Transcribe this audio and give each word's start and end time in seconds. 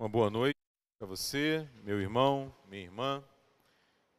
Uma 0.00 0.08
boa 0.08 0.30
noite 0.30 0.56
para 0.98 1.06
você, 1.06 1.68
meu 1.82 2.00
irmão, 2.00 2.50
minha 2.66 2.84
irmã. 2.84 3.22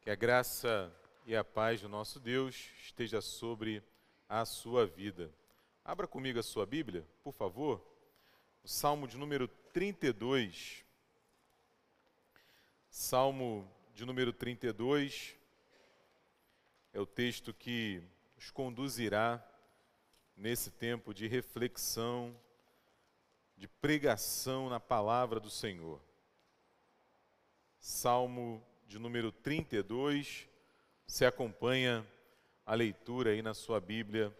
Que 0.00 0.10
a 0.10 0.14
graça 0.14 0.96
e 1.26 1.34
a 1.34 1.42
paz 1.42 1.80
do 1.80 1.88
nosso 1.88 2.20
Deus 2.20 2.70
esteja 2.80 3.20
sobre 3.20 3.82
a 4.28 4.44
sua 4.44 4.86
vida. 4.86 5.28
Abra 5.84 6.06
comigo 6.06 6.38
a 6.38 6.42
sua 6.44 6.64
Bíblia, 6.64 7.04
por 7.24 7.32
favor. 7.32 7.84
O 8.62 8.68
Salmo 8.68 9.08
de 9.08 9.18
número 9.18 9.48
32. 9.72 10.84
Salmo 12.88 13.68
de 13.92 14.04
número 14.04 14.32
32 14.32 15.34
é 16.92 17.00
o 17.00 17.06
texto 17.06 17.52
que 17.52 18.00
nos 18.36 18.52
conduzirá 18.52 19.44
nesse 20.36 20.70
tempo 20.70 21.12
de 21.12 21.26
reflexão 21.26 22.32
de 23.62 23.68
pregação 23.68 24.68
na 24.68 24.80
palavra 24.80 25.38
do 25.38 25.48
Senhor. 25.48 26.00
Salmo 27.78 28.60
de 28.88 28.98
número 28.98 29.30
32. 29.30 30.48
Você 31.06 31.24
acompanha 31.24 32.04
a 32.66 32.74
leitura 32.74 33.30
aí 33.30 33.40
na 33.40 33.54
sua 33.54 33.80
Bíblia, 33.80 34.36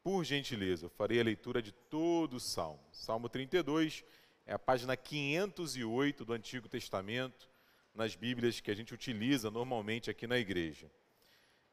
por 0.00 0.22
gentileza. 0.22 0.86
Eu 0.86 0.90
farei 0.90 1.18
a 1.18 1.24
leitura 1.24 1.60
de 1.60 1.72
todo 1.72 2.34
o 2.34 2.40
salmo. 2.40 2.78
Salmo 2.92 3.28
32 3.28 4.04
é 4.46 4.52
a 4.54 4.60
página 4.60 4.96
508 4.96 6.24
do 6.24 6.32
Antigo 6.32 6.68
Testamento, 6.68 7.50
nas 7.92 8.14
Bíblias 8.14 8.60
que 8.60 8.70
a 8.70 8.76
gente 8.76 8.94
utiliza 8.94 9.50
normalmente 9.50 10.08
aqui 10.08 10.24
na 10.24 10.38
igreja. 10.38 10.88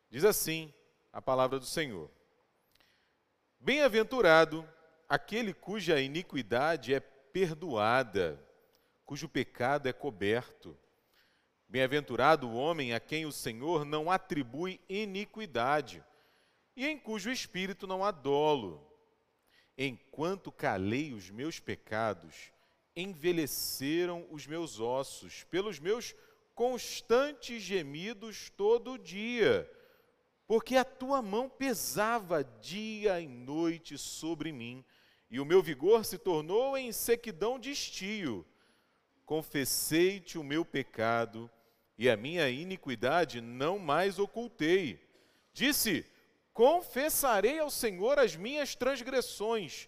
Diz 0.09 0.25
assim 0.25 0.73
a 1.13 1.21
palavra 1.21 1.59
do 1.59 1.67
Senhor: 1.67 2.09
Bem-aventurado 3.59 4.67
aquele 5.09 5.55
cuja 5.55 5.99
iniquidade 5.99 6.93
é 6.93 6.99
perdoada, 6.99 8.39
cujo 9.03 9.27
pecado 9.27 9.89
é 9.89 9.93
coberto. 9.93 10.77
Bem-aventurado 11.67 12.47
o 12.47 12.53
homem 12.53 12.93
a 12.93 12.99
quem 12.99 13.25
o 13.25 13.31
Senhor 13.31 13.83
não 13.83 14.11
atribui 14.11 14.79
iniquidade 14.88 16.03
e 16.75 16.85
em 16.85 16.97
cujo 16.97 17.31
espírito 17.31 17.88
não 17.88 18.03
há 18.03 18.11
dolo. 18.11 18.88
Enquanto 19.75 20.51
calei 20.51 21.13
os 21.13 21.29
meus 21.29 21.59
pecados, 21.59 22.51
envelheceram 22.95 24.27
os 24.29 24.45
meus 24.45 24.79
ossos 24.79 25.44
pelos 25.45 25.79
meus 25.79 26.13
constantes 26.53 27.61
gemidos 27.61 28.49
todo 28.49 28.97
dia, 28.97 29.69
porque 30.45 30.75
a 30.75 30.83
tua 30.83 31.21
mão 31.21 31.47
pesava 31.49 32.44
dia 32.44 33.21
e 33.21 33.27
noite 33.27 33.97
sobre 33.97 34.51
mim 34.51 34.83
e 35.30 35.39
o 35.39 35.45
meu 35.45 35.61
vigor 35.61 36.03
se 36.03 36.17
tornou 36.17 36.77
em 36.77 36.91
sequidão 36.91 37.59
de 37.59 37.72
estio. 37.72 38.45
Confessei-te 39.25 40.38
o 40.38 40.44
meu 40.44 40.66
pecado, 40.66 41.49
e 41.97 42.09
a 42.09 42.17
minha 42.17 42.49
iniquidade 42.49 43.41
não 43.41 43.77
mais 43.77 44.17
ocultei. 44.17 45.00
Disse: 45.53 46.05
Confessarei 46.53 47.59
ao 47.59 47.69
Senhor 47.69 48.17
as 48.17 48.35
minhas 48.35 48.73
transgressões, 48.73 49.88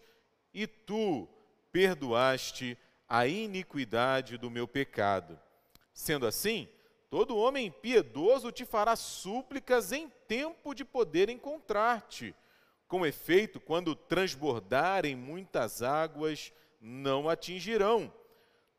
e 0.54 0.68
tu 0.68 1.28
perdoaste 1.72 2.78
a 3.08 3.26
iniquidade 3.26 4.38
do 4.38 4.50
meu 4.50 4.68
pecado. 4.68 5.40
Sendo 5.94 6.28
assim, 6.28 6.70
todo 7.10 7.38
homem 7.38 7.72
piedoso 7.72 8.52
te 8.52 8.66
fará 8.66 8.96
súplicas 8.96 9.92
em 9.92 10.10
tempo 10.28 10.74
de 10.74 10.86
poder 10.86 11.30
encontrar-te. 11.30 12.36
Com 12.92 13.06
efeito, 13.06 13.58
quando 13.58 13.96
transbordarem 13.96 15.16
muitas 15.16 15.82
águas, 15.82 16.52
não 16.82 17.30
atingirão. 17.30 18.14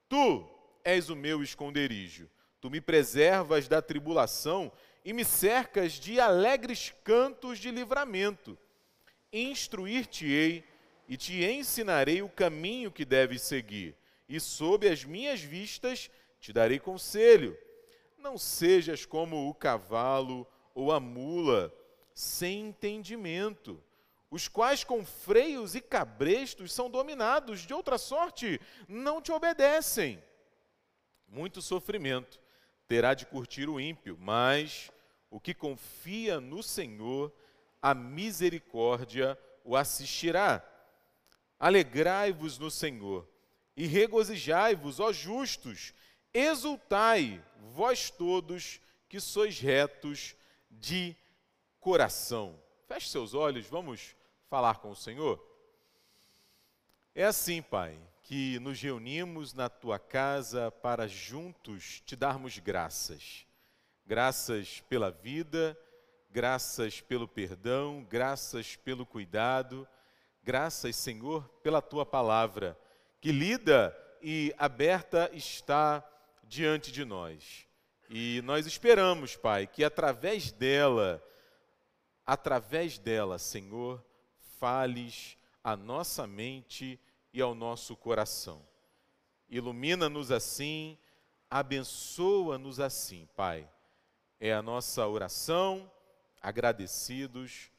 Tu 0.06 0.46
és 0.84 1.08
o 1.08 1.16
meu 1.16 1.42
esconderijo. 1.42 2.28
Tu 2.60 2.68
me 2.68 2.78
preservas 2.78 3.68
da 3.68 3.80
tribulação 3.80 4.70
e 5.02 5.14
me 5.14 5.24
cercas 5.24 5.94
de 5.94 6.20
alegres 6.20 6.94
cantos 7.02 7.58
de 7.58 7.70
livramento. 7.70 8.58
Instruir-te-ei 9.32 10.62
e 11.08 11.16
te 11.16 11.42
ensinarei 11.42 12.20
o 12.20 12.28
caminho 12.28 12.92
que 12.92 13.06
deves 13.06 13.40
seguir, 13.40 13.96
e 14.28 14.38
sob 14.38 14.86
as 14.90 15.06
minhas 15.06 15.40
vistas 15.40 16.10
te 16.38 16.52
darei 16.52 16.78
conselho. 16.78 17.56
Não 18.18 18.36
sejas 18.36 19.06
como 19.06 19.48
o 19.48 19.54
cavalo 19.54 20.46
ou 20.74 20.92
a 20.92 21.00
mula, 21.00 21.74
sem 22.12 22.68
entendimento 22.68 23.82
os 24.32 24.48
quais 24.48 24.82
com 24.82 25.04
freios 25.04 25.74
e 25.74 25.80
cabrestos 25.82 26.72
são 26.72 26.88
dominados, 26.88 27.66
de 27.66 27.74
outra 27.74 27.98
sorte 27.98 28.58
não 28.88 29.20
te 29.20 29.30
obedecem. 29.30 30.24
Muito 31.28 31.60
sofrimento 31.60 32.40
terá 32.88 33.12
de 33.12 33.26
curtir 33.26 33.68
o 33.68 33.78
ímpio, 33.78 34.16
mas 34.18 34.90
o 35.28 35.38
que 35.38 35.52
confia 35.52 36.40
no 36.40 36.62
Senhor, 36.62 37.30
a 37.82 37.92
misericórdia 37.92 39.38
o 39.62 39.76
assistirá. 39.76 40.66
Alegrai-vos 41.60 42.58
no 42.58 42.70
Senhor 42.70 43.28
e 43.76 43.86
regozijai-vos, 43.86 44.98
ó 44.98 45.12
justos, 45.12 45.92
exultai, 46.32 47.44
vós 47.74 48.08
todos 48.08 48.80
que 49.10 49.20
sois 49.20 49.60
retos 49.60 50.34
de 50.70 51.14
coração. 51.78 52.58
Feche 52.88 53.10
seus 53.10 53.34
olhos, 53.34 53.66
vamos 53.66 54.16
falar 54.52 54.80
com 54.80 54.90
o 54.90 54.94
Senhor? 54.94 55.42
É 57.14 57.24
assim, 57.24 57.62
Pai, 57.62 57.98
que 58.22 58.58
nos 58.58 58.78
reunimos 58.82 59.54
na 59.54 59.70
tua 59.70 59.98
casa 59.98 60.70
para 60.70 61.08
juntos 61.08 62.02
te 62.04 62.14
darmos 62.14 62.58
graças. 62.58 63.46
Graças 64.04 64.82
pela 64.90 65.10
vida, 65.10 65.74
graças 66.30 67.00
pelo 67.00 67.26
perdão, 67.26 68.06
graças 68.10 68.76
pelo 68.76 69.06
cuidado, 69.06 69.88
graças, 70.44 70.96
Senhor, 70.96 71.48
pela 71.62 71.80
tua 71.80 72.04
palavra, 72.04 72.78
que 73.22 73.32
lida 73.32 73.96
e 74.20 74.54
aberta 74.58 75.30
está 75.32 76.06
diante 76.44 76.92
de 76.92 77.06
nós. 77.06 77.66
E 78.10 78.42
nós 78.44 78.66
esperamos, 78.66 79.34
Pai, 79.34 79.66
que 79.66 79.82
através 79.82 80.52
dela, 80.52 81.24
através 82.26 82.98
dela, 82.98 83.38
Senhor, 83.38 84.04
fales 84.62 85.36
à 85.64 85.76
nossa 85.76 86.24
mente 86.24 87.00
e 87.32 87.42
ao 87.42 87.52
nosso 87.52 87.96
coração. 87.96 88.64
Ilumina-nos 89.48 90.30
assim, 90.30 90.96
abençoa-nos 91.50 92.78
assim, 92.78 93.28
Pai. 93.34 93.68
É 94.38 94.52
a 94.52 94.62
nossa 94.62 95.04
oração, 95.08 95.90
agradecidos, 96.40 97.72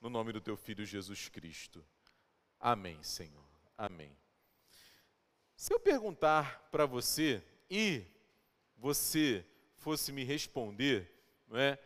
no 0.00 0.08
nome 0.08 0.32
do 0.32 0.40
Teu 0.40 0.56
Filho 0.56 0.86
Jesus 0.86 1.28
Cristo. 1.28 1.84
Amém, 2.60 3.02
Senhor. 3.02 3.48
Amém. 3.76 4.16
Se 5.56 5.74
eu 5.74 5.80
perguntar 5.80 6.68
para 6.70 6.86
você 6.86 7.42
e 7.68 8.04
você 8.76 9.44
fosse 9.74 10.12
me 10.12 10.22
responder, 10.22 11.12
não 11.48 11.58
é? 11.58 11.76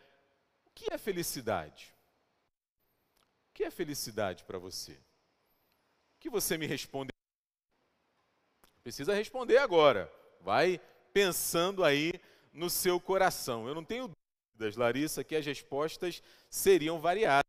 O 0.66 0.70
que 0.74 0.92
é 0.92 0.98
felicidade? 0.98 1.91
Que 3.62 3.66
é 3.66 3.70
felicidade 3.70 4.42
para 4.42 4.58
você? 4.58 4.90
O 6.16 6.18
que 6.18 6.28
você 6.28 6.58
me 6.58 6.66
responde? 6.66 7.10
Precisa 8.82 9.14
responder 9.14 9.58
agora. 9.58 10.12
Vai 10.40 10.80
pensando 11.12 11.84
aí 11.84 12.10
no 12.52 12.68
seu 12.68 12.98
coração. 12.98 13.68
Eu 13.68 13.74
não 13.76 13.84
tenho 13.84 14.10
dúvidas, 14.52 14.74
Larissa, 14.74 15.22
que 15.22 15.36
as 15.36 15.46
respostas 15.46 16.20
seriam 16.50 16.98
variadas. 16.98 17.48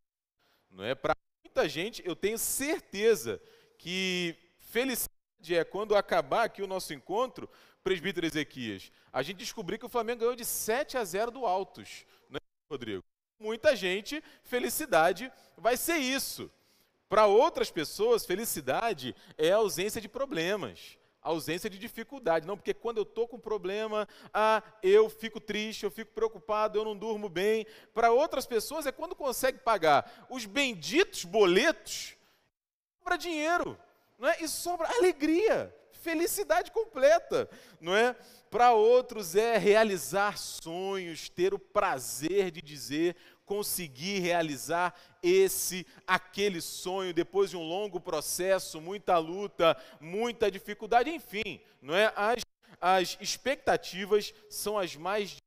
Não 0.70 0.84
é 0.84 0.94
para 0.94 1.16
muita 1.44 1.68
gente, 1.68 2.06
eu 2.06 2.16
tenho 2.16 2.38
certeza 2.38 3.42
que 3.80 4.36
felicidade 4.60 5.56
é 5.56 5.64
quando 5.64 5.96
acabar 5.96 6.44
aqui 6.44 6.62
o 6.62 6.68
nosso 6.68 6.94
encontro, 6.94 7.50
presbítero 7.84 8.28
Ezequias, 8.28 8.92
a 9.12 9.24
gente 9.24 9.38
descobrir 9.38 9.80
que 9.80 9.86
o 9.88 9.90
Flamengo 9.90 10.20
ganhou 10.20 10.36
de 10.36 10.46
7 10.46 10.96
a 10.96 11.04
0 11.04 11.32
do 11.32 11.44
Altos, 11.44 12.06
não 12.30 12.38
é, 12.38 12.42
Rodrigo? 12.72 13.04
Muita 13.40 13.76
gente, 13.76 14.24
felicidade 14.44 15.32
vai 15.58 15.78
ser 15.78 15.98
isso. 15.98 16.52
Para 17.10 17.28
outras 17.28 17.70
pessoas, 17.70 18.26
felicidade 18.26 19.16
é 19.38 19.52
a 19.52 19.58
ausência 19.58 20.02
de 20.02 20.10
problemas, 20.10 20.98
a 21.22 21.30
ausência 21.30 21.70
de 21.70 21.78
dificuldade. 21.78 22.48
Não, 22.48 22.58
porque 22.58 22.74
quando 22.74 22.98
eu 22.98 23.04
estou 23.04 23.28
com 23.28 23.40
problema, 23.40 24.08
ah, 24.34 24.64
eu 24.82 25.10
fico 25.10 25.40
triste, 25.40 25.84
eu 25.84 25.92
fico 25.92 26.12
preocupado, 26.12 26.78
eu 26.78 26.84
não 26.84 26.98
durmo 26.98 27.30
bem. 27.30 27.68
Para 27.94 28.12
outras 28.12 28.46
pessoas 28.46 28.86
é 28.86 28.92
quando 28.92 29.16
consegue 29.16 29.60
pagar 29.60 30.26
os 30.30 30.46
benditos 30.46 31.24
boletos, 31.24 32.16
sobra 32.98 33.18
dinheiro, 33.18 33.78
não 34.18 34.28
é? 34.28 34.38
E 34.42 34.48
sobra 34.48 34.90
alegria, 34.90 35.74
felicidade 36.04 36.70
completa, 36.70 37.50
não 37.80 37.96
é? 37.96 38.14
Para 38.52 38.74
outros 38.74 39.36
é 39.36 39.58
realizar 39.58 40.38
sonhos, 40.38 41.30
ter 41.30 41.54
o 41.54 41.60
prazer 41.60 42.52
de 42.52 42.62
dizer 42.62 43.16
conseguir 43.46 44.20
realizar 44.20 44.94
esse, 45.22 45.86
aquele 46.08 46.62
sonho 46.62 47.14
depois 47.14 47.50
de 47.50 47.58
um 47.58 47.64
longo 47.64 48.00
processo, 48.00 48.80
muita 48.80 49.18
luta, 49.18 49.78
muita 50.00 50.52
dificuldade, 50.52 51.10
enfim, 51.10 51.60
não 51.82 51.96
é? 51.96 52.12
As, 52.16 52.44
as 52.80 53.18
expectativas 53.20 54.34
são 54.50 54.78
as 54.78 54.96
mais 54.96 55.38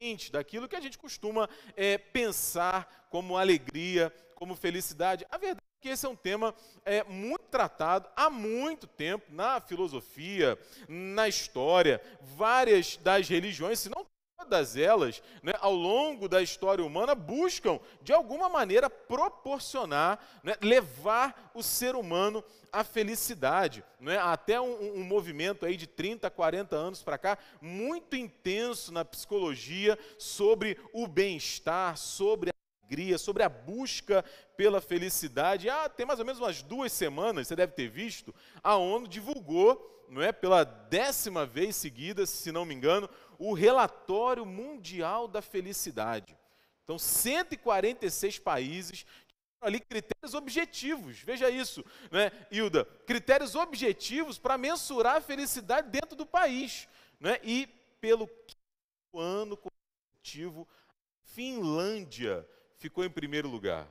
diferentes 0.00 0.30
daquilo 0.30 0.68
que 0.68 0.76
a 0.76 0.80
gente 0.80 0.98
costuma 0.98 1.48
é, 1.76 1.98
pensar 1.98 3.08
como 3.10 3.36
alegria, 3.36 4.12
como 4.34 4.54
felicidade. 4.54 5.26
A 5.30 5.38
verdade 5.38 5.69
que 5.80 5.88
esse 5.88 6.04
é 6.04 6.08
um 6.08 6.16
tema 6.16 6.54
é, 6.84 7.02
muito 7.04 7.44
tratado 7.44 8.08
há 8.14 8.28
muito 8.28 8.86
tempo 8.86 9.24
na 9.30 9.60
filosofia, 9.60 10.58
na 10.88 11.26
história, 11.26 12.00
várias 12.36 12.96
das 12.98 13.28
religiões, 13.28 13.78
se 13.78 13.88
não 13.88 14.06
todas 14.40 14.76
elas, 14.76 15.22
né, 15.42 15.52
ao 15.60 15.74
longo 15.74 16.28
da 16.28 16.42
história 16.42 16.84
humana, 16.84 17.14
buscam, 17.14 17.78
de 18.02 18.12
alguma 18.12 18.48
maneira, 18.48 18.88
proporcionar, 18.88 20.18
né, 20.42 20.54
levar 20.62 21.50
o 21.54 21.62
ser 21.62 21.94
humano 21.94 22.42
à 22.72 22.82
felicidade. 22.82 23.84
Né? 24.00 24.18
Até 24.18 24.60
um, 24.60 24.98
um 24.98 25.04
movimento 25.04 25.66
aí 25.66 25.76
de 25.76 25.86
30, 25.86 26.30
40 26.30 26.74
anos 26.74 27.02
para 27.02 27.18
cá, 27.18 27.38
muito 27.60 28.16
intenso 28.16 28.92
na 28.92 29.04
psicologia 29.04 29.98
sobre 30.18 30.78
o 30.92 31.06
bem-estar, 31.06 31.96
sobre 31.96 32.49
alegria, 32.90 33.18
sobre 33.18 33.42
a 33.44 33.48
busca 33.48 34.24
pela 34.56 34.80
felicidade. 34.80 35.70
Ah, 35.70 35.88
tem 35.88 36.04
mais 36.04 36.18
ou 36.18 36.24
menos 36.24 36.40
umas 36.40 36.60
duas 36.62 36.92
semanas, 36.92 37.46
você 37.46 37.54
deve 37.54 37.72
ter 37.72 37.88
visto, 37.88 38.34
a 38.62 38.76
ONU 38.76 39.06
divulgou 39.06 39.86
não 40.08 40.20
é, 40.20 40.32
pela 40.32 40.64
décima 40.64 41.46
vez 41.46 41.76
seguida, 41.76 42.26
se 42.26 42.50
não 42.50 42.64
me 42.64 42.74
engano, 42.74 43.08
o 43.38 43.52
relatório 43.52 44.44
mundial 44.44 45.28
da 45.28 45.40
felicidade. 45.40 46.36
Então, 46.82 46.98
146 46.98 48.40
países 48.40 49.06
ali 49.60 49.78
critérios 49.78 50.34
objetivos. 50.34 51.20
Veja 51.20 51.48
isso, 51.48 51.84
né, 52.10 52.32
Hilda? 52.50 52.84
Critérios 53.06 53.54
objetivos 53.54 54.36
para 54.36 54.58
mensurar 54.58 55.18
a 55.18 55.20
felicidade 55.20 55.88
dentro 55.90 56.16
do 56.16 56.26
país, 56.26 56.88
né? 57.20 57.38
E 57.44 57.68
pelo 58.00 58.28
ano 59.14 59.56
consecutivo, 59.56 60.66
Finlândia 61.22 62.44
ficou 62.80 63.04
em 63.04 63.10
primeiro 63.10 63.48
lugar. 63.48 63.86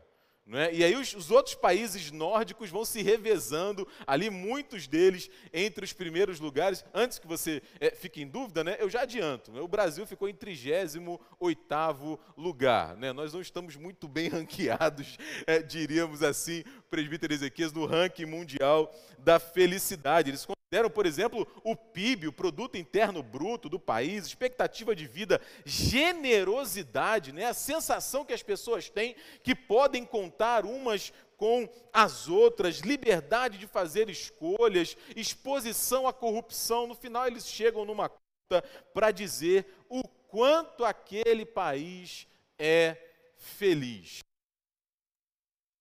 É? 0.51 0.73
E 0.73 0.83
aí 0.83 0.95
os, 0.95 1.13
os, 1.13 1.29
outros 1.29 1.53
países 1.53 2.09
nórdicos 2.09 2.71
vão 2.71 2.83
se 2.83 3.03
revezando, 3.03 3.87
ali 4.07 4.31
muitos 4.31 4.87
deles 4.87 5.29
entre 5.53 5.85
os 5.85 5.93
primeiros 5.93 6.39
lugares. 6.39 6.83
Antes 6.91 7.19
que 7.19 7.27
você 7.27 7.61
é, 7.79 7.91
fique 7.91 8.23
em 8.23 8.27
dúvida, 8.27 8.63
né, 8.63 8.75
eu 8.79 8.89
já 8.89 9.01
adianto, 9.01 9.51
né, 9.51 9.61
o 9.61 9.67
Brasil 9.67 10.07
ficou 10.07 10.27
em 10.27 10.33
38º 10.33 12.17
lugar. 12.35 12.97
Né? 12.97 13.13
Nós 13.13 13.31
não 13.31 13.41
estamos 13.41 13.75
muito 13.75 14.07
bem 14.07 14.29
ranqueados, 14.29 15.19
é, 15.45 15.61
diríamos 15.61 16.23
assim, 16.23 16.63
presbítero 16.89 17.31
Ezequias, 17.31 17.71
no 17.71 17.85
ranking 17.85 18.25
mundial 18.25 18.91
da 19.19 19.39
felicidade. 19.39 20.31
Eles 20.31 20.45
Deram, 20.71 20.89
por 20.89 21.07
exemplo, 21.07 21.47
o 21.63 21.75
PIB, 21.75 22.27
o 22.27 22.33
produto 22.33 22.77
interno 22.77 23.23
bruto 23.23 23.67
do 23.67 23.79
país, 23.79 24.27
expectativa 24.27 24.95
de 24.95 25.07
vida, 25.07 25.41
generosidade, 25.65 27.31
né? 27.31 27.45
a 27.45 27.55
sensação 27.55 28.23
que 28.23 28.33
as 28.33 28.43
pessoas 28.43 28.87
têm 28.87 29.15
que 29.41 29.55
podem 29.55 30.05
contar 30.05 30.65
umas 30.65 31.11
com 31.37 31.67
as 31.91 32.27
outras, 32.27 32.79
liberdade 32.79 33.57
de 33.57 33.65
fazer 33.65 34.09
escolhas, 34.09 34.95
exposição 35.15 36.07
à 36.07 36.13
corrupção. 36.13 36.85
No 36.85 36.93
final, 36.93 37.25
eles 37.25 37.47
chegam 37.47 37.85
numa 37.85 38.09
conta 38.09 38.61
para 38.93 39.09
dizer 39.09 39.65
o 39.89 40.07
quanto 40.27 40.85
aquele 40.85 41.45
país 41.45 42.27
é 42.59 42.95
feliz. 43.37 44.19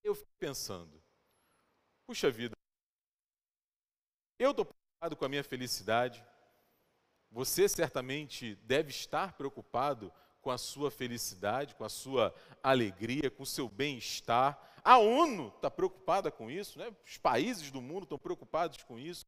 Eu 0.03 0.15
fico 0.15 0.31
pensando, 0.39 1.03
puxa 2.07 2.31
vida, 2.31 2.55
eu 4.39 4.53
estou 4.53 4.65
com 5.17 5.25
a 5.25 5.29
minha 5.29 5.45
felicidade. 5.45 6.25
Você 7.31 7.69
certamente 7.69 8.57
deve 8.65 8.91
estar 8.91 9.35
preocupado 9.35 10.13
com 10.41 10.51
a 10.51 10.59
sua 10.59 10.91
felicidade, 10.91 11.75
com 11.75 11.85
a 11.85 11.89
sua 11.89 12.35
alegria, 12.63 13.31
com 13.31 13.45
o 13.45 13.47
seu 13.47 13.69
bem-estar. 13.69 14.59
A 14.83 14.99
ONU 14.99 15.53
está 15.55 15.71
preocupada 15.71 16.31
com 16.31 16.51
isso, 16.51 16.79
né? 16.79 16.93
os 17.05 17.17
países 17.17 17.71
do 17.71 17.81
mundo 17.81 18.05
estão 18.05 18.19
preocupados 18.19 18.83
com 18.83 18.99
isso. 18.99 19.27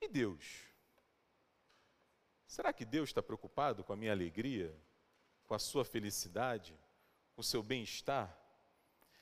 E 0.00 0.08
Deus? 0.08 0.44
Será 2.46 2.72
que 2.72 2.84
Deus 2.84 3.10
está 3.10 3.22
preocupado 3.22 3.84
com 3.84 3.92
a 3.92 3.96
minha 3.96 4.12
alegria, 4.12 4.74
com 5.46 5.54
a 5.54 5.58
sua 5.58 5.84
felicidade, 5.84 6.76
com 7.34 7.42
o 7.42 7.44
seu 7.44 7.62
bem-estar? 7.62 8.36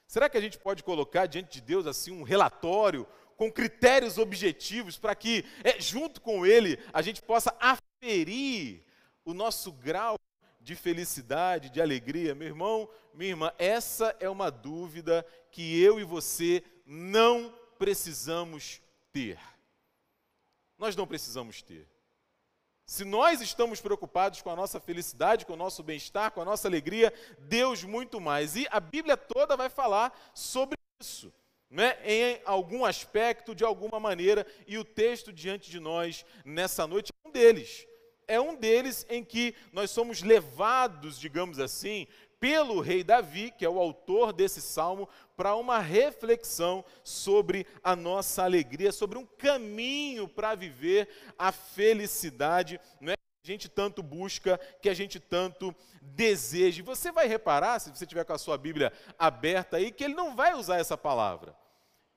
Será 0.06 0.30
que 0.30 0.38
a 0.38 0.40
gente 0.40 0.56
pode 0.56 0.82
colocar 0.82 1.26
diante 1.26 1.52
de 1.52 1.60
Deus 1.60 1.86
assim 1.86 2.10
um 2.10 2.22
relatório, 2.22 3.06
com 3.38 3.52
critérios 3.52 4.18
objetivos, 4.18 4.98
para 4.98 5.14
que, 5.14 5.44
é, 5.62 5.80
junto 5.80 6.20
com 6.20 6.44
Ele, 6.44 6.76
a 6.92 7.00
gente 7.00 7.22
possa 7.22 7.56
aferir 7.60 8.84
o 9.24 9.32
nosso 9.32 9.70
grau 9.70 10.16
de 10.60 10.74
felicidade, 10.74 11.70
de 11.70 11.80
alegria. 11.80 12.34
Meu 12.34 12.48
irmão, 12.48 12.90
minha 13.14 13.30
irmã, 13.30 13.52
essa 13.56 14.14
é 14.18 14.28
uma 14.28 14.50
dúvida 14.50 15.24
que 15.52 15.80
eu 15.80 16.00
e 16.00 16.04
você 16.04 16.64
não 16.84 17.54
precisamos 17.78 18.82
ter. 19.12 19.38
Nós 20.76 20.96
não 20.96 21.06
precisamos 21.06 21.62
ter. 21.62 21.88
Se 22.84 23.04
nós 23.04 23.40
estamos 23.40 23.80
preocupados 23.80 24.42
com 24.42 24.50
a 24.50 24.56
nossa 24.56 24.80
felicidade, 24.80 25.46
com 25.46 25.52
o 25.52 25.56
nosso 25.56 25.84
bem-estar, 25.84 26.32
com 26.32 26.42
a 26.42 26.44
nossa 26.44 26.66
alegria, 26.66 27.12
Deus 27.38 27.84
muito 27.84 28.20
mais. 28.20 28.56
E 28.56 28.66
a 28.68 28.80
Bíblia 28.80 29.16
toda 29.16 29.56
vai 29.56 29.68
falar 29.68 30.12
sobre 30.34 30.76
isso 31.00 31.32
né, 31.70 31.98
em 32.04 32.40
algum 32.44 32.84
aspecto, 32.84 33.54
de 33.54 33.64
alguma 33.64 34.00
maneira, 34.00 34.46
e 34.66 34.78
o 34.78 34.84
texto 34.84 35.32
diante 35.32 35.70
de 35.70 35.78
nós 35.78 36.24
nessa 36.44 36.86
noite 36.86 37.12
é 37.12 37.28
um 37.28 37.32
deles. 37.32 37.86
É 38.26 38.40
um 38.40 38.54
deles 38.54 39.06
em 39.08 39.24
que 39.24 39.54
nós 39.72 39.90
somos 39.90 40.22
levados, 40.22 41.18
digamos 41.18 41.58
assim, 41.58 42.06
pelo 42.40 42.80
rei 42.80 43.02
Davi, 43.02 43.50
que 43.50 43.64
é 43.64 43.68
o 43.68 43.78
autor 43.78 44.32
desse 44.32 44.60
salmo, 44.60 45.08
para 45.36 45.56
uma 45.56 45.78
reflexão 45.78 46.84
sobre 47.02 47.66
a 47.82 47.96
nossa 47.96 48.44
alegria, 48.44 48.92
sobre 48.92 49.18
um 49.18 49.26
caminho 49.26 50.28
para 50.28 50.54
viver 50.54 51.08
a 51.38 51.50
felicidade, 51.50 52.80
é? 53.02 53.14
que 53.14 53.17
a 53.50 53.54
gente 53.54 53.68
tanto 53.68 54.02
busca, 54.02 54.58
que 54.82 54.88
a 54.88 54.94
gente 54.94 55.18
tanto 55.18 55.74
deseja. 56.02 56.80
E 56.80 56.82
você 56.82 57.10
vai 57.10 57.26
reparar, 57.26 57.78
se 57.78 57.90
você 57.90 58.06
tiver 58.06 58.24
com 58.24 58.32
a 58.32 58.38
sua 58.38 58.58
Bíblia 58.58 58.92
aberta 59.18 59.78
aí, 59.78 59.90
que 59.90 60.04
ele 60.04 60.14
não 60.14 60.36
vai 60.36 60.54
usar 60.54 60.78
essa 60.78 60.96
palavra. 60.96 61.56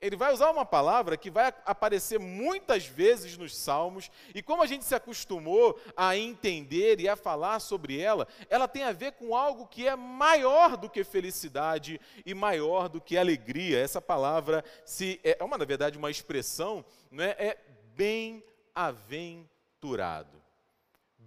Ele 0.02 0.16
vai 0.16 0.34
usar 0.34 0.50
uma 0.50 0.66
palavra 0.66 1.16
que 1.16 1.30
vai 1.30 1.54
aparecer 1.64 2.20
muitas 2.20 2.88
vezes 2.88 3.38
nos 3.38 3.56
Salmos, 3.56 4.10
e 4.34 4.42
como 4.42 4.64
a 4.64 4.66
gente 4.66 4.84
se 4.84 4.96
acostumou 4.96 5.80
a 5.96 6.18
entender 6.18 7.00
e 7.00 7.08
a 7.08 7.16
falar 7.16 7.60
sobre 7.60 8.00
ela, 8.00 8.28
ela 8.50 8.68
tem 8.68 8.82
a 8.82 8.92
ver 8.92 9.12
com 9.12 9.36
algo 9.36 9.68
que 9.68 9.88
é 9.88 9.96
maior 9.96 10.76
do 10.76 10.90
que 10.90 11.04
felicidade 11.04 12.02
e 12.26 12.34
maior 12.34 12.90
do 12.90 13.00
que 13.00 13.16
alegria. 13.16 13.80
Essa 13.80 14.02
palavra 14.02 14.66
se, 14.84 15.20
é 15.24 15.38
uma, 15.44 15.56
na 15.56 15.66
verdade, 15.66 16.00
uma 16.00 16.10
expressão, 16.10 16.84
né, 17.12 17.36
é 17.38 17.60
bem-aventurado 17.96 20.41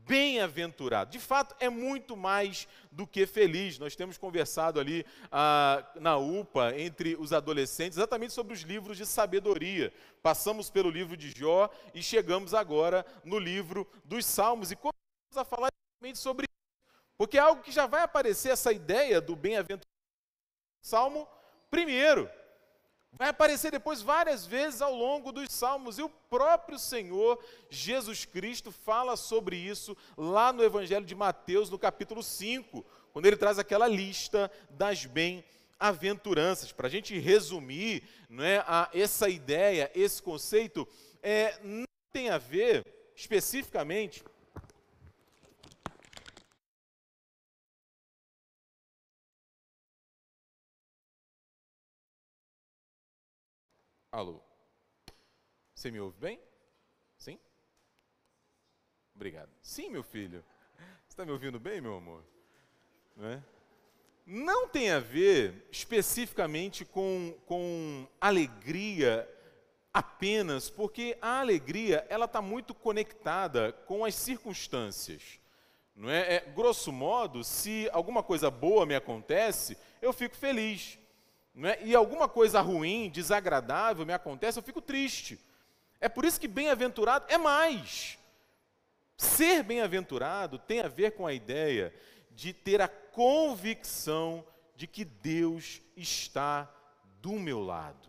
bem-aventurado. 0.07 1.11
De 1.11 1.19
fato, 1.19 1.55
é 1.59 1.69
muito 1.69 2.17
mais 2.17 2.69
do 2.91 3.07
que 3.07 3.27
feliz. 3.27 3.79
Nós 3.79 3.97
temos 3.97 4.19
conversado 4.19 4.79
ali 4.79 5.05
ah, 5.31 5.85
na 5.97 6.17
UPA, 6.17 6.79
entre 6.79 7.17
os 7.17 7.33
adolescentes, 7.33 7.99
exatamente 7.99 8.33
sobre 8.33 8.55
os 8.55 8.61
livros 8.61 8.97
de 8.97 9.07
sabedoria. 9.07 9.93
Passamos 10.23 10.71
pelo 10.71 10.91
livro 10.91 11.17
de 11.17 11.31
Jó 11.31 11.71
e 11.95 12.03
chegamos 12.03 12.55
agora 12.55 13.05
no 13.25 13.39
livro 13.39 13.89
dos 14.05 14.25
Salmos. 14.25 14.71
E 14.71 14.77
começamos 14.77 15.37
a 15.37 15.45
falar 15.45 15.69
exatamente 15.69 16.19
sobre 16.19 16.45
isso. 16.45 16.55
Porque 17.17 17.39
é 17.39 17.41
algo 17.41 17.63
que 17.63 17.73
já 17.73 17.87
vai 17.87 18.03
aparecer 18.03 18.51
essa 18.51 18.73
ideia 18.73 19.21
do 19.21 19.35
bem-aventurado. 19.37 19.85
Salmo 20.83 21.27
primeiro. 21.71 22.31
Vai 23.17 23.29
aparecer 23.29 23.71
depois 23.71 24.03
várias 24.03 24.45
vezes 24.45 24.83
ao 24.83 24.93
longo 24.93 25.31
dos 25.31 25.53
Salmos, 25.53 25.99
e 25.99 26.03
o 26.03 26.09
próprio 26.09 26.79
Senhor 26.79 27.39
Jesus 27.71 28.25
Cristo 28.25 28.73
fala 28.73 29.17
sobre 29.17 29.57
isso 29.57 29.97
lá 30.17 30.53
no 30.53 30.65
Evangelho 30.65 31.07
de 31.07 31.15
Mateus, 31.15 31.71
no 31.71 31.79
capítulo 31.79 32.25
5, 32.25 32.85
quando 33.13 33.27
ele 33.27 33.37
traz 33.37 33.57
aquela 33.57 33.87
lista 33.87 34.51
das 34.69 35.07
bem-aventuranças. 35.07 36.73
Para 36.73 36.89
a 36.89 36.91
gente 36.91 37.17
resumir 37.17 38.03
não 38.29 38.43
é, 38.43 38.65
a, 38.67 38.91
essa 38.93 39.29
ideia, 39.29 39.93
esse 39.95 40.21
conceito, 40.21 40.87
é, 41.23 41.57
não 41.63 41.87
tem 42.13 42.31
a 42.31 42.39
ver 42.39 42.85
especificamente 43.15 44.25
Alô? 54.15 54.41
Você 55.75 55.91
me 55.91 55.99
ouve 55.99 56.17
bem? 56.21 56.39
Sim? 57.19 57.37
Obrigado. 59.13 59.51
Sim, 59.61 59.91
meu 59.91 60.05
filho. 60.05 60.45
Você 60.79 61.15
está 61.15 61.27
me 61.27 61.33
ouvindo 61.33 61.59
bem, 61.59 61.81
meu 61.81 61.97
amor? 61.97 62.23
Não, 63.17 63.29
é? 63.29 63.43
Não 64.25 64.69
tem 64.69 64.93
a 64.93 65.01
ver 65.01 65.67
especificamente 65.69 66.85
com, 66.85 67.37
com 67.45 68.07
alegria 68.21 69.29
apenas 69.93 70.71
porque 70.71 71.19
a 71.21 71.41
alegria 71.41 72.07
ela 72.09 72.27
está 72.27 72.41
muito 72.41 72.73
conectada 72.73 73.73
com 73.73 74.05
as 74.05 74.15
circunstâncias. 74.15 75.41
Não 75.93 76.09
é? 76.09 76.37
é? 76.37 76.41
Grosso 76.55 76.93
modo, 76.93 77.43
se 77.43 77.91
alguma 77.93 78.23
coisa 78.23 78.49
boa 78.49 78.87
me 78.87 78.95
acontece, 78.95 79.77
eu 80.01 80.13
fico 80.13 80.37
feliz. 80.37 81.01
Não 81.55 81.69
é? 81.69 81.79
E 81.85 81.95
alguma 81.95 82.29
coisa 82.29 82.61
ruim, 82.61 83.09
desagradável 83.09 84.05
me 84.05 84.13
acontece, 84.13 84.59
eu 84.59 84.63
fico 84.63 84.83
triste. 84.83 85.39
É 86.01 86.09
por 86.09 86.25
isso 86.25 86.41
que 86.41 86.49
bem-aventurado 86.49 87.27
é 87.29 87.39
mais. 87.39 88.19
Ser 89.17 89.63
bem-aventurado 89.63 90.59
tem 90.59 90.81
a 90.81 90.89
ver 90.89 91.13
com 91.13 91.27
a 91.27 91.33
ideia 91.33 91.95
de 92.31 92.53
ter 92.53 92.81
a 92.81 92.89
convicção 92.89 94.45
de 94.75 94.89
que 94.89 95.05
Deus 95.05 95.81
está 95.97 96.69
do 97.21 97.33
meu 97.33 97.61
lado. 97.61 98.09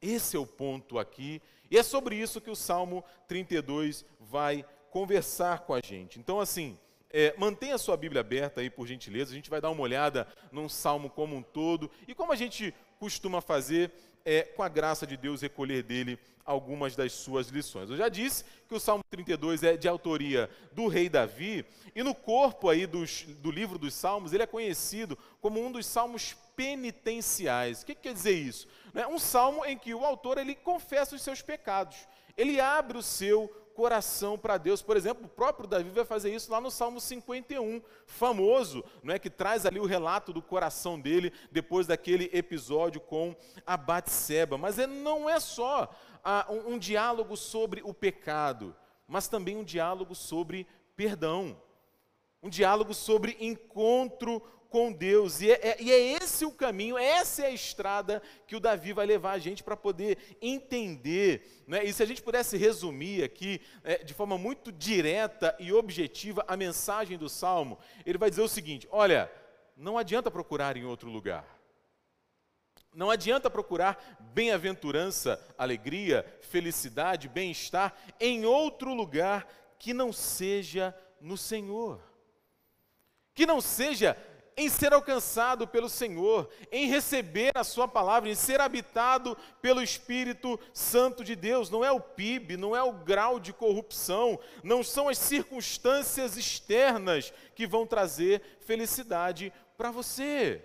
Esse 0.00 0.36
é 0.36 0.38
o 0.38 0.46
ponto 0.46 0.98
aqui, 0.98 1.40
e 1.70 1.78
é 1.78 1.82
sobre 1.82 2.14
isso 2.14 2.40
que 2.40 2.50
o 2.50 2.56
Salmo 2.56 3.02
32 3.26 4.04
vai 4.20 4.64
conversar 4.90 5.60
com 5.60 5.72
a 5.72 5.80
gente. 5.82 6.18
Então, 6.18 6.38
assim, 6.38 6.78
é, 7.16 7.32
mantenha 7.38 7.76
a 7.76 7.78
sua 7.78 7.96
Bíblia 7.96 8.22
aberta 8.22 8.60
aí, 8.60 8.68
por 8.68 8.88
gentileza, 8.88 9.30
a 9.30 9.36
gente 9.36 9.48
vai 9.48 9.60
dar 9.60 9.70
uma 9.70 9.82
olhada 9.82 10.26
num 10.50 10.68
salmo 10.68 11.08
como 11.08 11.36
um 11.36 11.42
todo, 11.42 11.88
e 12.08 12.14
como 12.14 12.32
a 12.32 12.36
gente 12.36 12.74
costuma 12.98 13.40
fazer, 13.40 13.92
é, 14.24 14.42
com 14.42 14.64
a 14.64 14.68
graça 14.68 15.06
de 15.06 15.16
Deus, 15.16 15.40
recolher 15.40 15.84
dele 15.84 16.18
algumas 16.44 16.96
das 16.96 17.12
suas 17.12 17.46
lições. 17.48 17.88
Eu 17.88 17.96
já 17.96 18.08
disse 18.08 18.44
que 18.68 18.74
o 18.74 18.80
Salmo 18.80 19.04
32 19.10 19.62
é 19.62 19.76
de 19.76 19.86
autoria 19.86 20.50
do 20.72 20.88
rei 20.88 21.08
Davi, 21.08 21.64
e 21.94 22.02
no 22.02 22.16
corpo 22.16 22.68
aí 22.68 22.84
dos, 22.84 23.22
do 23.22 23.50
livro 23.52 23.78
dos 23.78 23.94
Salmos, 23.94 24.32
ele 24.32 24.42
é 24.42 24.46
conhecido 24.46 25.16
como 25.40 25.64
um 25.64 25.70
dos 25.70 25.86
salmos 25.86 26.34
penitenciais. 26.56 27.82
O 27.82 27.86
que, 27.86 27.94
que 27.94 28.02
quer 28.02 28.12
dizer 28.14 28.34
isso? 28.34 28.66
É 28.92 29.06
um 29.06 29.20
salmo 29.20 29.64
em 29.64 29.78
que 29.78 29.94
o 29.94 30.04
autor 30.04 30.36
ele 30.36 30.56
confessa 30.56 31.14
os 31.14 31.22
seus 31.22 31.40
pecados, 31.40 32.08
ele 32.36 32.60
abre 32.60 32.98
o 32.98 33.02
seu 33.02 33.48
coração 33.74 34.38
para 34.38 34.56
Deus. 34.56 34.80
Por 34.80 34.96
exemplo, 34.96 35.26
o 35.26 35.28
próprio 35.28 35.68
Davi 35.68 35.90
vai 35.90 36.04
fazer 36.04 36.34
isso 36.34 36.50
lá 36.50 36.60
no 36.60 36.70
Salmo 36.70 37.00
51, 37.00 37.82
famoso, 38.06 38.84
não 39.02 39.12
é 39.12 39.18
que 39.18 39.28
traz 39.28 39.66
ali 39.66 39.80
o 39.80 39.86
relato 39.86 40.32
do 40.32 40.40
coração 40.40 40.98
dele 40.98 41.32
depois 41.50 41.86
daquele 41.86 42.30
episódio 42.32 43.00
com 43.00 43.34
a 43.66 43.76
Batseba. 43.76 44.56
Mas 44.56 44.78
é, 44.78 44.86
não 44.86 45.28
é 45.28 45.40
só 45.40 45.92
ah, 46.22 46.46
um, 46.48 46.74
um 46.74 46.78
diálogo 46.78 47.36
sobre 47.36 47.82
o 47.84 47.92
pecado, 47.92 48.74
mas 49.06 49.28
também 49.28 49.56
um 49.56 49.64
diálogo 49.64 50.14
sobre 50.14 50.66
perdão. 50.96 51.60
Um 52.42 52.48
diálogo 52.48 52.92
sobre 52.92 53.36
encontro 53.40 54.42
com 54.74 54.92
Deus. 54.92 55.40
E 55.40 55.52
é, 55.52 55.68
é, 55.68 55.76
e 55.80 55.92
é, 55.92 56.16
esse 56.20 56.44
o 56.44 56.50
caminho, 56.50 56.98
essa 56.98 57.42
é 57.42 57.46
a 57.46 57.50
estrada 57.50 58.20
que 58.44 58.56
o 58.56 58.60
Davi 58.60 58.92
vai 58.92 59.06
levar 59.06 59.30
a 59.30 59.38
gente 59.38 59.62
para 59.62 59.76
poder 59.76 60.36
entender. 60.42 61.62
Né? 61.64 61.84
E 61.84 61.92
se 61.92 62.02
a 62.02 62.06
gente 62.06 62.20
pudesse 62.20 62.56
resumir 62.56 63.22
aqui, 63.22 63.60
é, 63.84 64.02
de 64.02 64.12
forma 64.12 64.36
muito 64.36 64.72
direta 64.72 65.54
e 65.60 65.72
objetiva, 65.72 66.44
a 66.48 66.56
mensagem 66.56 67.16
do 67.16 67.28
Salmo, 67.28 67.78
ele 68.04 68.18
vai 68.18 68.28
dizer 68.28 68.42
o 68.42 68.48
seguinte: 68.48 68.88
olha, 68.90 69.30
não 69.76 69.96
adianta 69.96 70.28
procurar 70.28 70.76
em 70.76 70.84
outro 70.84 71.08
lugar. 71.08 71.46
Não 72.92 73.08
adianta 73.08 73.48
procurar 73.48 74.18
bem-aventurança, 74.34 75.40
alegria, 75.56 76.26
felicidade, 76.40 77.28
bem-estar 77.28 77.94
em 78.18 78.44
outro 78.44 78.92
lugar 78.92 79.46
que 79.78 79.94
não 79.94 80.12
seja 80.12 80.92
no 81.20 81.36
Senhor. 81.36 82.00
Que 83.32 83.46
não 83.46 83.60
seja 83.60 84.16
em 84.56 84.68
ser 84.68 84.92
alcançado 84.92 85.66
pelo 85.66 85.88
Senhor, 85.88 86.48
em 86.70 86.86
receber 86.86 87.52
a 87.54 87.64
Sua 87.64 87.88
palavra, 87.88 88.28
em 88.28 88.34
ser 88.34 88.60
habitado 88.60 89.36
pelo 89.60 89.82
Espírito 89.82 90.58
Santo 90.72 91.24
de 91.24 91.34
Deus. 91.34 91.70
Não 91.70 91.84
é 91.84 91.90
o 91.90 92.00
PIB, 92.00 92.56
não 92.56 92.74
é 92.74 92.82
o 92.82 92.92
grau 92.92 93.40
de 93.40 93.52
corrupção, 93.52 94.38
não 94.62 94.82
são 94.82 95.08
as 95.08 95.18
circunstâncias 95.18 96.36
externas 96.36 97.32
que 97.54 97.66
vão 97.66 97.86
trazer 97.86 98.40
felicidade 98.60 99.52
para 99.76 99.90
você. 99.90 100.62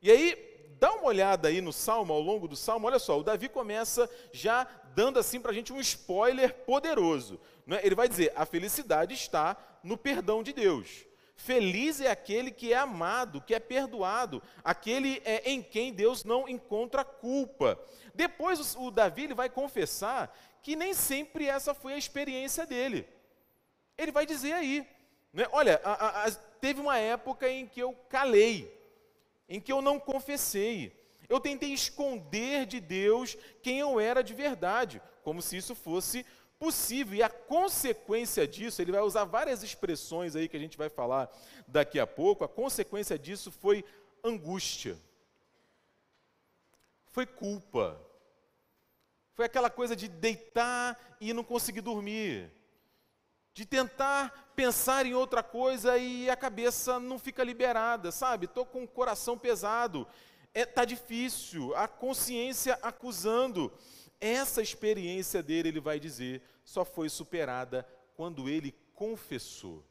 E 0.00 0.10
aí, 0.10 0.66
dá 0.78 0.92
uma 0.92 1.06
olhada 1.06 1.48
aí 1.48 1.60
no 1.60 1.72
salmo, 1.72 2.12
ao 2.12 2.20
longo 2.20 2.46
do 2.46 2.56
salmo, 2.56 2.86
olha 2.86 2.98
só, 2.98 3.18
o 3.18 3.24
Davi 3.24 3.48
começa 3.48 4.08
já 4.32 4.66
dando 4.94 5.18
assim 5.18 5.40
para 5.40 5.50
a 5.50 5.54
gente 5.54 5.72
um 5.72 5.80
spoiler 5.80 6.54
poderoso. 6.54 7.40
Né? 7.66 7.80
Ele 7.82 7.94
vai 7.94 8.08
dizer: 8.08 8.32
a 8.34 8.46
felicidade 8.46 9.14
está 9.14 9.56
no 9.82 9.96
perdão 9.96 10.42
de 10.42 10.52
Deus. 10.52 11.05
Feliz 11.36 12.00
é 12.00 12.10
aquele 12.10 12.50
que 12.50 12.72
é 12.72 12.76
amado, 12.76 13.42
que 13.42 13.54
é 13.54 13.60
perdoado, 13.60 14.42
aquele 14.64 15.20
é, 15.24 15.50
em 15.50 15.62
quem 15.62 15.92
Deus 15.92 16.24
não 16.24 16.48
encontra 16.48 17.04
culpa. 17.04 17.78
Depois 18.14 18.74
o, 18.74 18.90
Davi 18.90 19.24
ele 19.24 19.34
vai 19.34 19.50
confessar 19.50 20.34
que 20.62 20.74
nem 20.74 20.94
sempre 20.94 21.46
essa 21.46 21.74
foi 21.74 21.92
a 21.92 21.98
experiência 21.98 22.64
dele. 22.66 23.06
Ele 23.98 24.10
vai 24.10 24.24
dizer 24.24 24.54
aí, 24.54 24.86
né, 25.32 25.46
olha, 25.52 25.80
a, 25.84 26.24
a, 26.24 26.30
teve 26.32 26.80
uma 26.80 26.98
época 26.98 27.48
em 27.48 27.66
que 27.66 27.80
eu 27.80 27.92
calei, 28.08 28.74
em 29.46 29.60
que 29.60 29.70
eu 29.70 29.82
não 29.82 30.00
confessei. 30.00 30.98
Eu 31.28 31.38
tentei 31.38 31.72
esconder 31.72 32.64
de 32.64 32.80
Deus 32.80 33.36
quem 33.62 33.78
eu 33.78 34.00
era 34.00 34.24
de 34.24 34.32
verdade, 34.32 35.02
como 35.22 35.42
se 35.42 35.56
isso 35.56 35.74
fosse 35.74 36.24
possível. 36.58 37.14
E 37.14 37.22
a 37.22 37.28
consequência 37.28 38.46
disso, 38.46 38.80
ele 38.80 38.92
vai 38.92 39.00
usar 39.00 39.24
várias 39.24 39.62
expressões 39.62 40.34
aí 40.34 40.48
que 40.48 40.56
a 40.56 40.60
gente 40.60 40.76
vai 40.76 40.88
falar 40.88 41.30
daqui 41.66 41.98
a 41.98 42.06
pouco. 42.06 42.44
A 42.44 42.48
consequência 42.48 43.18
disso 43.18 43.50
foi 43.50 43.84
angústia. 44.22 44.96
Foi 47.06 47.26
culpa. 47.26 48.00
Foi 49.34 49.44
aquela 49.44 49.70
coisa 49.70 49.94
de 49.94 50.08
deitar 50.08 50.98
e 51.20 51.32
não 51.32 51.44
conseguir 51.44 51.82
dormir. 51.82 52.50
De 53.52 53.64
tentar 53.64 54.52
pensar 54.54 55.06
em 55.06 55.14
outra 55.14 55.42
coisa 55.42 55.96
e 55.98 56.28
a 56.28 56.36
cabeça 56.36 56.98
não 56.98 57.18
fica 57.18 57.44
liberada, 57.44 58.10
sabe? 58.10 58.46
Estou 58.46 58.64
com 58.66 58.84
o 58.84 58.88
coração 58.88 59.38
pesado. 59.38 60.06
Está 60.54 60.60
é, 60.60 60.64
tá 60.64 60.84
difícil, 60.86 61.74
a 61.74 61.86
consciência 61.86 62.78
acusando. 62.82 63.70
Essa 64.20 64.62
experiência 64.62 65.42
dele, 65.42 65.68
ele 65.68 65.80
vai 65.80 66.00
dizer, 66.00 66.42
só 66.64 66.84
foi 66.84 67.08
superada 67.08 67.86
quando 68.14 68.48
ele 68.48 68.74
confessou, 68.94 69.84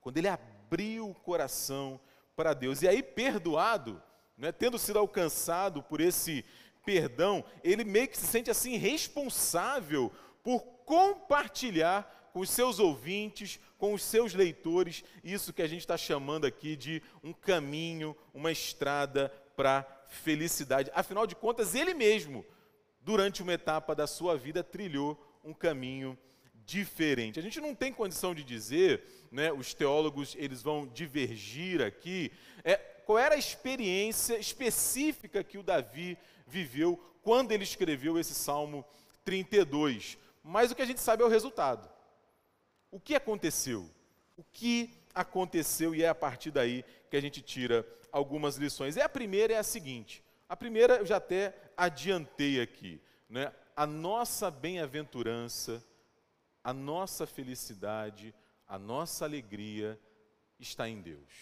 quando 0.00 0.18
ele 0.18 0.28
abriu 0.28 1.10
o 1.10 1.14
coração 1.14 2.00
para 2.36 2.54
Deus. 2.54 2.80
E 2.80 2.88
aí, 2.88 3.02
perdoado, 3.02 4.00
né, 4.36 4.52
tendo 4.52 4.78
sido 4.78 4.98
alcançado 4.98 5.82
por 5.82 6.00
esse 6.00 6.44
perdão, 6.84 7.44
ele 7.62 7.84
meio 7.84 8.08
que 8.08 8.16
se 8.16 8.26
sente 8.26 8.50
assim 8.50 8.76
responsável 8.76 10.12
por 10.42 10.60
compartilhar 10.84 12.30
com 12.32 12.40
os 12.40 12.50
seus 12.50 12.78
ouvintes, 12.78 13.58
com 13.76 13.92
os 13.92 14.02
seus 14.02 14.34
leitores, 14.34 15.04
isso 15.22 15.52
que 15.52 15.62
a 15.62 15.66
gente 15.66 15.80
está 15.80 15.96
chamando 15.96 16.46
aqui 16.46 16.76
de 16.76 17.02
um 17.22 17.32
caminho, 17.32 18.16
uma 18.32 18.52
estrada 18.52 19.28
para 19.56 19.82
felicidade. 20.08 20.90
Afinal 20.94 21.26
de 21.26 21.34
contas, 21.34 21.74
ele 21.74 21.92
mesmo 21.92 22.44
durante 23.00 23.42
uma 23.42 23.52
etapa 23.52 23.94
da 23.94 24.06
sua 24.06 24.36
vida, 24.36 24.62
trilhou 24.62 25.18
um 25.44 25.52
caminho 25.52 26.18
diferente. 26.64 27.38
A 27.38 27.42
gente 27.42 27.60
não 27.60 27.74
tem 27.74 27.92
condição 27.92 28.34
de 28.34 28.44
dizer, 28.44 29.02
né, 29.30 29.52
os 29.52 29.74
teólogos 29.74 30.36
eles 30.38 30.62
vão 30.62 30.86
divergir 30.86 31.82
aqui, 31.82 32.30
é, 32.62 32.76
qual 32.76 33.18
era 33.18 33.34
a 33.34 33.38
experiência 33.38 34.38
específica 34.38 35.42
que 35.42 35.58
o 35.58 35.62
Davi 35.62 36.16
viveu 36.46 36.96
quando 37.22 37.52
ele 37.52 37.64
escreveu 37.64 38.18
esse 38.18 38.34
Salmo 38.34 38.84
32. 39.24 40.16
Mas 40.42 40.70
o 40.70 40.74
que 40.74 40.82
a 40.82 40.86
gente 40.86 41.00
sabe 41.00 41.22
é 41.22 41.26
o 41.26 41.30
resultado. 41.30 41.90
O 42.90 43.00
que 43.00 43.14
aconteceu? 43.14 43.88
O 44.36 44.44
que 44.44 44.90
aconteceu 45.14 45.94
e 45.94 46.02
é 46.02 46.08
a 46.08 46.14
partir 46.14 46.50
daí 46.50 46.84
que 47.10 47.16
a 47.16 47.20
gente 47.20 47.42
tira 47.42 47.86
algumas 48.12 48.56
lições. 48.56 48.96
E 48.96 49.00
a 49.00 49.08
primeira 49.08 49.54
é 49.54 49.58
a 49.58 49.62
seguinte: 49.62 50.22
a 50.48 50.56
primeira 50.56 50.96
eu 50.96 51.06
já 51.06 51.16
até 51.16 51.54
adiantei 51.80 52.60
aqui, 52.60 53.00
né? 53.28 53.52
A 53.74 53.86
nossa 53.86 54.50
bem-aventurança, 54.50 55.82
a 56.62 56.72
nossa 56.72 57.26
felicidade, 57.26 58.34
a 58.68 58.78
nossa 58.78 59.24
alegria 59.24 59.98
está 60.58 60.88
em 60.88 61.00
Deus. 61.00 61.32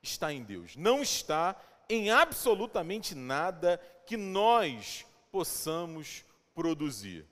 Está 0.00 0.32
em 0.32 0.42
Deus. 0.42 0.76
Não 0.76 1.02
está 1.02 1.60
em 1.88 2.10
absolutamente 2.10 3.14
nada 3.14 3.78
que 4.06 4.16
nós 4.16 5.04
possamos 5.30 6.24
produzir. 6.54 7.26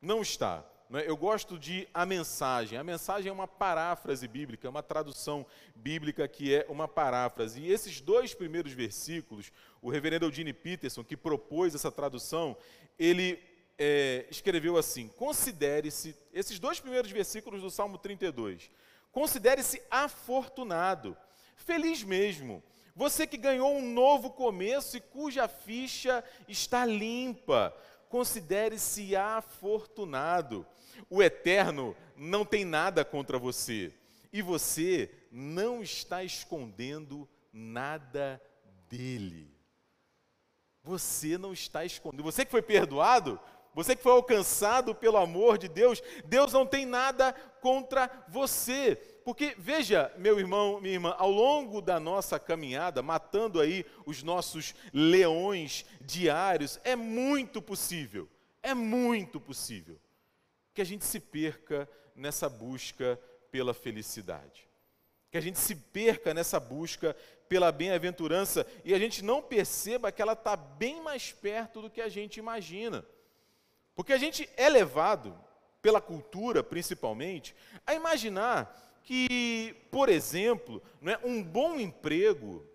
Não 0.00 0.22
está. 0.22 0.64
Né? 0.92 1.04
Eu 1.06 1.16
gosto 1.16 1.58
de 1.58 1.88
a 1.94 2.04
mensagem. 2.04 2.78
A 2.78 2.84
mensagem 2.84 3.30
é 3.30 3.32
uma 3.32 3.48
paráfrase 3.48 4.28
bíblica, 4.28 4.66
é 4.66 4.70
uma 4.70 4.82
tradução 4.82 5.46
bíblica 5.74 6.28
que 6.28 6.54
é 6.54 6.66
uma 6.68 6.86
paráfrase. 6.86 7.62
E 7.62 7.72
esses 7.72 7.98
dois 8.02 8.34
primeiros 8.34 8.74
versículos, 8.74 9.50
o 9.80 9.88
reverendo 9.88 10.26
Eugene 10.26 10.52
Peterson, 10.52 11.02
que 11.02 11.16
propôs 11.16 11.74
essa 11.74 11.90
tradução, 11.90 12.54
ele 12.98 13.42
é, 13.78 14.26
escreveu 14.30 14.76
assim: 14.76 15.08
considere-se, 15.08 16.14
esses 16.30 16.58
dois 16.58 16.78
primeiros 16.78 17.10
versículos 17.10 17.62
do 17.62 17.70
Salmo 17.70 17.96
32, 17.96 18.70
considere-se 19.10 19.82
afortunado, 19.90 21.16
feliz 21.56 22.02
mesmo, 22.02 22.62
Você 22.94 23.26
que 23.26 23.38
ganhou 23.38 23.74
um 23.74 23.90
novo 23.90 24.30
começo 24.30 24.98
e 24.98 25.00
cuja 25.00 25.48
ficha 25.48 26.22
está 26.46 26.84
limpa, 26.84 27.74
considere-se 28.12 29.16
afortunado. 29.16 30.66
O 31.08 31.22
Eterno 31.22 31.96
não 32.14 32.44
tem 32.44 32.62
nada 32.62 33.06
contra 33.06 33.38
você 33.38 33.90
e 34.30 34.42
você 34.42 35.10
não 35.30 35.82
está 35.82 36.22
escondendo 36.22 37.26
nada 37.50 38.38
dele. 38.86 39.50
Você 40.82 41.38
não 41.38 41.54
está 41.54 41.86
escondendo. 41.86 42.22
Você 42.22 42.44
que 42.44 42.50
foi 42.50 42.60
perdoado, 42.60 43.40
você 43.74 43.96
que 43.96 44.02
foi 44.02 44.12
alcançado 44.12 44.94
pelo 44.94 45.16
amor 45.16 45.56
de 45.56 45.66
Deus, 45.66 46.02
Deus 46.26 46.52
não 46.52 46.66
tem 46.66 46.84
nada 46.84 47.32
contra 47.62 48.10
você. 48.28 49.00
Porque, 49.24 49.54
veja, 49.56 50.12
meu 50.18 50.38
irmão, 50.38 50.80
minha 50.80 50.94
irmã, 50.94 51.14
ao 51.16 51.30
longo 51.30 51.80
da 51.80 52.00
nossa 52.00 52.38
caminhada, 52.38 53.02
matando 53.02 53.60
aí 53.60 53.86
os 54.04 54.22
nossos 54.22 54.74
leões 54.92 55.84
diários, 56.00 56.80
é 56.82 56.96
muito 56.96 57.62
possível, 57.62 58.28
é 58.62 58.74
muito 58.74 59.40
possível 59.40 59.98
que 60.74 60.80
a 60.80 60.84
gente 60.84 61.04
se 61.04 61.20
perca 61.20 61.88
nessa 62.16 62.48
busca 62.48 63.18
pela 63.50 63.74
felicidade. 63.74 64.68
Que 65.30 65.38
a 65.38 65.40
gente 65.40 65.58
se 65.58 65.74
perca 65.74 66.34
nessa 66.34 66.58
busca 66.58 67.16
pela 67.48 67.70
bem-aventurança 67.70 68.66
e 68.84 68.94
a 68.94 68.98
gente 68.98 69.22
não 69.22 69.42
perceba 69.42 70.10
que 70.10 70.22
ela 70.22 70.32
está 70.32 70.56
bem 70.56 71.02
mais 71.02 71.32
perto 71.32 71.82
do 71.82 71.90
que 71.90 72.00
a 72.00 72.08
gente 72.08 72.38
imagina. 72.38 73.04
Porque 73.94 74.12
a 74.12 74.18
gente 74.18 74.48
é 74.56 74.68
levado, 74.68 75.38
pela 75.80 76.00
cultura 76.00 76.62
principalmente, 76.62 77.54
a 77.86 77.94
imaginar 77.94 78.91
que, 79.04 79.74
por 79.90 80.08
exemplo, 80.08 80.82
não 81.00 81.12
é, 81.12 81.20
um 81.24 81.42
bom 81.42 81.78
emprego 81.78 82.66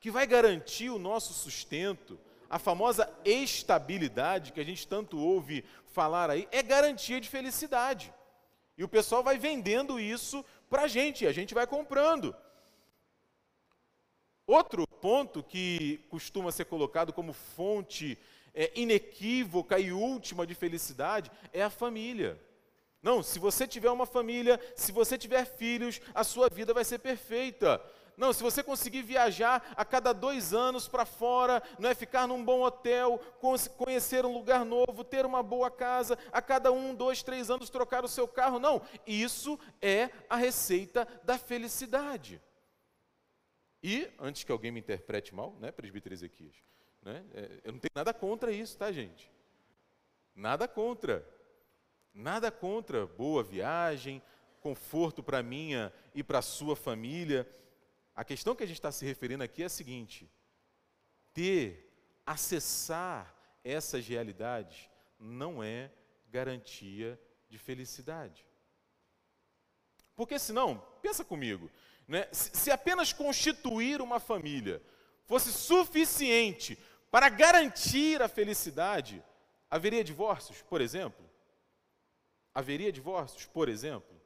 que 0.00 0.10
vai 0.10 0.26
garantir 0.26 0.90
o 0.90 0.98
nosso 0.98 1.32
sustento, 1.32 2.18
a 2.48 2.58
famosa 2.58 3.12
estabilidade 3.24 4.52
que 4.52 4.60
a 4.60 4.64
gente 4.64 4.86
tanto 4.86 5.18
ouve 5.18 5.64
falar 5.86 6.30
aí, 6.30 6.48
é 6.50 6.62
garantia 6.62 7.20
de 7.20 7.28
felicidade. 7.28 8.12
E 8.76 8.84
o 8.84 8.88
pessoal 8.88 9.22
vai 9.22 9.36
vendendo 9.36 9.98
isso 9.98 10.44
para 10.70 10.82
a 10.82 10.88
gente, 10.88 11.24
e 11.24 11.26
a 11.26 11.32
gente 11.32 11.52
vai 11.52 11.66
comprando. 11.66 12.34
Outro 14.46 14.86
ponto 14.86 15.42
que 15.42 15.98
costuma 16.08 16.50
ser 16.50 16.64
colocado 16.66 17.12
como 17.12 17.32
fonte 17.32 18.16
é, 18.54 18.72
inequívoca 18.74 19.78
e 19.78 19.92
última 19.92 20.46
de 20.46 20.54
felicidade 20.54 21.30
é 21.52 21.62
a 21.62 21.70
família. 21.70 22.40
Não, 23.02 23.22
se 23.22 23.38
você 23.38 23.66
tiver 23.66 23.90
uma 23.90 24.06
família, 24.06 24.60
se 24.74 24.90
você 24.90 25.16
tiver 25.16 25.44
filhos, 25.44 26.00
a 26.14 26.24
sua 26.24 26.48
vida 26.48 26.74
vai 26.74 26.84
ser 26.84 26.98
perfeita. 26.98 27.80
Não, 28.16 28.32
se 28.32 28.42
você 28.42 28.64
conseguir 28.64 29.02
viajar 29.02 29.72
a 29.76 29.84
cada 29.84 30.12
dois 30.12 30.52
anos 30.52 30.88
para 30.88 31.04
fora, 31.04 31.62
não 31.78 31.88
é 31.88 31.94
ficar 31.94 32.26
num 32.26 32.44
bom 32.44 32.62
hotel, 32.62 33.20
conhecer 33.76 34.26
um 34.26 34.32
lugar 34.32 34.64
novo, 34.64 35.04
ter 35.04 35.24
uma 35.24 35.40
boa 35.40 35.70
casa, 35.70 36.18
a 36.32 36.42
cada 36.42 36.72
um, 36.72 36.96
dois, 36.96 37.22
três 37.22 37.48
anos 37.48 37.70
trocar 37.70 38.04
o 38.04 38.08
seu 38.08 38.26
carro. 38.26 38.58
Não, 38.58 38.82
isso 39.06 39.56
é 39.80 40.10
a 40.28 40.34
receita 40.34 41.06
da 41.22 41.38
felicidade. 41.38 42.42
E, 43.80 44.10
antes 44.18 44.42
que 44.42 44.50
alguém 44.50 44.72
me 44.72 44.80
interprete 44.80 45.32
mal, 45.32 45.54
né, 45.60 45.70
presbítero 45.70 46.12
Ezequias, 46.12 46.56
né? 47.00 47.24
É, 47.32 47.60
eu 47.62 47.72
não 47.72 47.78
tenho 47.78 47.92
nada 47.94 48.12
contra 48.12 48.50
isso, 48.50 48.76
tá, 48.76 48.90
gente? 48.90 49.30
Nada 50.34 50.66
contra. 50.66 51.24
Nada 52.18 52.50
contra 52.50 53.06
boa 53.06 53.44
viagem, 53.44 54.20
conforto 54.60 55.22
para 55.22 55.40
minha 55.40 55.92
e 56.12 56.20
para 56.20 56.42
sua 56.42 56.74
família. 56.74 57.48
A 58.12 58.24
questão 58.24 58.56
que 58.56 58.64
a 58.64 58.66
gente 58.66 58.78
está 58.78 58.90
se 58.90 59.04
referindo 59.04 59.44
aqui 59.44 59.62
é 59.62 59.66
a 59.66 59.68
seguinte: 59.68 60.28
ter, 61.32 61.88
acessar 62.26 63.32
essas 63.62 64.04
realidades 64.04 64.90
não 65.16 65.62
é 65.62 65.92
garantia 66.28 67.16
de 67.48 67.56
felicidade. 67.56 68.44
Porque 70.16 70.40
senão, 70.40 70.84
pensa 71.00 71.24
comigo, 71.24 71.70
né? 72.08 72.26
se 72.32 72.68
apenas 72.72 73.12
constituir 73.12 74.02
uma 74.02 74.18
família 74.18 74.82
fosse 75.22 75.52
suficiente 75.52 76.76
para 77.12 77.28
garantir 77.28 78.20
a 78.20 78.26
felicidade, 78.26 79.22
haveria 79.70 80.02
divórcios, 80.02 80.60
por 80.62 80.80
exemplo? 80.80 81.27
Haveria 82.58 82.90
divórcios, 82.90 83.46
por 83.46 83.68
exemplo? 83.68 84.20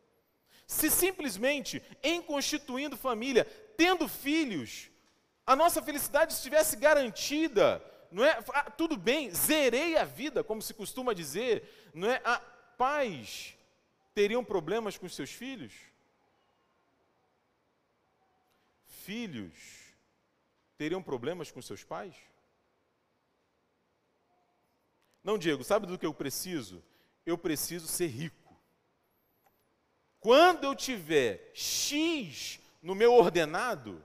Se 0.66 0.90
simplesmente 0.90 1.83
em 2.03 2.23
constituindo 2.23 2.97
família, 2.97 3.45
tendo 3.77 4.09
filhos, 4.09 4.90
a 5.47 5.55
nossa 5.55 5.83
felicidade 5.83 6.33
estivesse 6.33 6.77
garantida, 6.77 7.85
não 8.11 8.25
é? 8.25 8.42
Ah, 8.55 8.71
tudo 8.71 8.97
bem, 8.97 9.31
zerei 9.31 9.99
a 9.99 10.05
vida, 10.05 10.42
como 10.42 10.62
se 10.62 10.73
costuma 10.73 11.12
dizer, 11.12 11.90
não 11.92 12.11
é? 12.11 12.23
Ah, 12.25 12.40
pais 12.79 13.55
teriam 14.14 14.42
problemas 14.42 14.97
com 14.97 15.07
seus 15.11 15.31
filhos? 15.31 15.75
Filhos 18.87 19.53
teriam 20.79 21.03
problemas 21.03 21.51
com 21.51 21.61
seus 21.61 21.85
pais? 21.85 22.14
Não, 25.23 25.37
Diego, 25.37 25.62
sabe 25.62 25.87
do 25.87 25.99
que 25.99 26.07
eu 26.07 26.14
preciso? 26.14 26.83
Eu 27.24 27.38
preciso 27.38 27.87
ser 27.87 28.06
rico. 28.06 28.56
Quando 30.20 30.64
eu 30.64 30.74
tiver 30.74 31.50
X 31.54 32.61
no 32.82 32.94
meu 32.94 33.12
ordenado, 33.12 34.04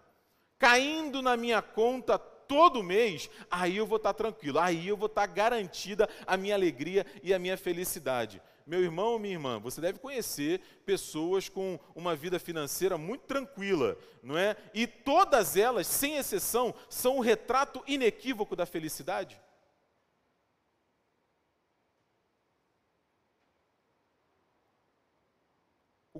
caindo 0.58 1.22
na 1.22 1.38
minha 1.38 1.62
conta 1.62 2.18
todo 2.18 2.84
mês, 2.84 3.30
aí 3.52 3.78
eu 3.78 3.86
vou 3.86 3.98
estar 3.98 4.14
tranquilo, 4.14 4.60
aí 4.60 4.88
eu 4.88 4.98
vou 4.98 5.08
estar 5.08 5.26
garantida 5.28 6.10
a 6.26 6.38
minha 6.38 6.56
alegria 6.56 7.06
e 7.22 7.34
a 7.34 7.40
minha 7.40 7.58
felicidade. 7.58 8.42
Meu 8.66 8.82
irmão 8.82 9.14
ou 9.14 9.20
minha 9.20 9.34
irmã, 9.34 9.60
você 9.60 9.80
deve 9.80 10.00
conhecer 10.00 10.60
pessoas 10.86 11.48
com 11.48 11.80
uma 11.96 12.16
vida 12.16 12.38
financeira 12.38 12.98
muito 12.98 13.22
tranquila, 13.22 13.98
não 14.22 14.38
é? 14.38 14.58
E 14.74 14.86
todas 14.86 15.56
elas, 15.56 15.88
sem 15.88 16.18
exceção, 16.18 16.76
são 16.90 17.18
o 17.18 17.22
retrato 17.22 17.82
inequívoco 17.88 18.56
da 18.56 18.66
felicidade. 18.66 19.40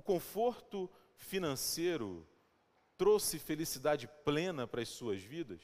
Conforto 0.08 0.90
financeiro 1.18 2.26
trouxe 2.96 3.38
felicidade 3.38 4.08
plena 4.24 4.66
para 4.66 4.80
as 4.80 4.88
suas 4.88 5.22
vidas? 5.22 5.60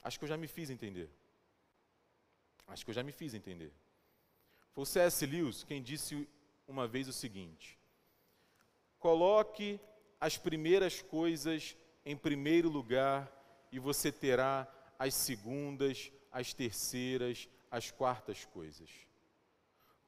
Acho 0.00 0.16
que 0.16 0.24
eu 0.24 0.28
já 0.28 0.36
me 0.36 0.46
fiz 0.46 0.70
entender. 0.70 1.10
Acho 2.68 2.84
que 2.84 2.90
eu 2.92 2.94
já 2.94 3.02
me 3.02 3.10
fiz 3.10 3.34
entender. 3.34 3.72
Foi 4.70 4.82
o 4.82 4.86
C.S. 4.86 5.26
Lewis 5.26 5.64
quem 5.64 5.82
disse 5.82 6.28
uma 6.68 6.86
vez 6.86 7.08
o 7.08 7.12
seguinte: 7.12 7.76
coloque 9.00 9.80
as 10.20 10.38
primeiras 10.38 11.02
coisas 11.02 11.76
em 12.04 12.16
primeiro 12.16 12.68
lugar 12.68 13.28
e 13.72 13.80
você 13.80 14.12
terá 14.12 14.72
as 14.96 15.14
segundas, 15.14 16.12
as 16.30 16.54
terceiras, 16.54 17.48
as 17.72 17.90
quartas 17.90 18.44
coisas. 18.44 19.07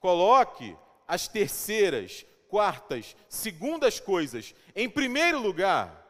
Coloque 0.01 0.77
as 1.07 1.29
terceiras, 1.29 2.27
quartas, 2.49 3.15
segundas 3.29 4.01
coisas 4.01 4.55
em 4.75 4.89
primeiro 4.89 5.39
lugar 5.39 6.01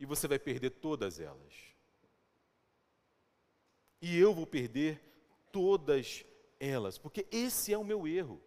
e 0.00 0.06
você 0.06 0.26
vai 0.26 0.38
perder 0.38 0.70
todas 0.70 1.20
elas. 1.20 1.54
E 4.00 4.16
eu 4.18 4.32
vou 4.32 4.46
perder 4.46 5.00
todas 5.52 6.24
elas, 6.58 6.98
porque 6.98 7.26
esse 7.30 7.72
é 7.72 7.78
o 7.78 7.84
meu 7.84 8.06
erro. 8.06 8.40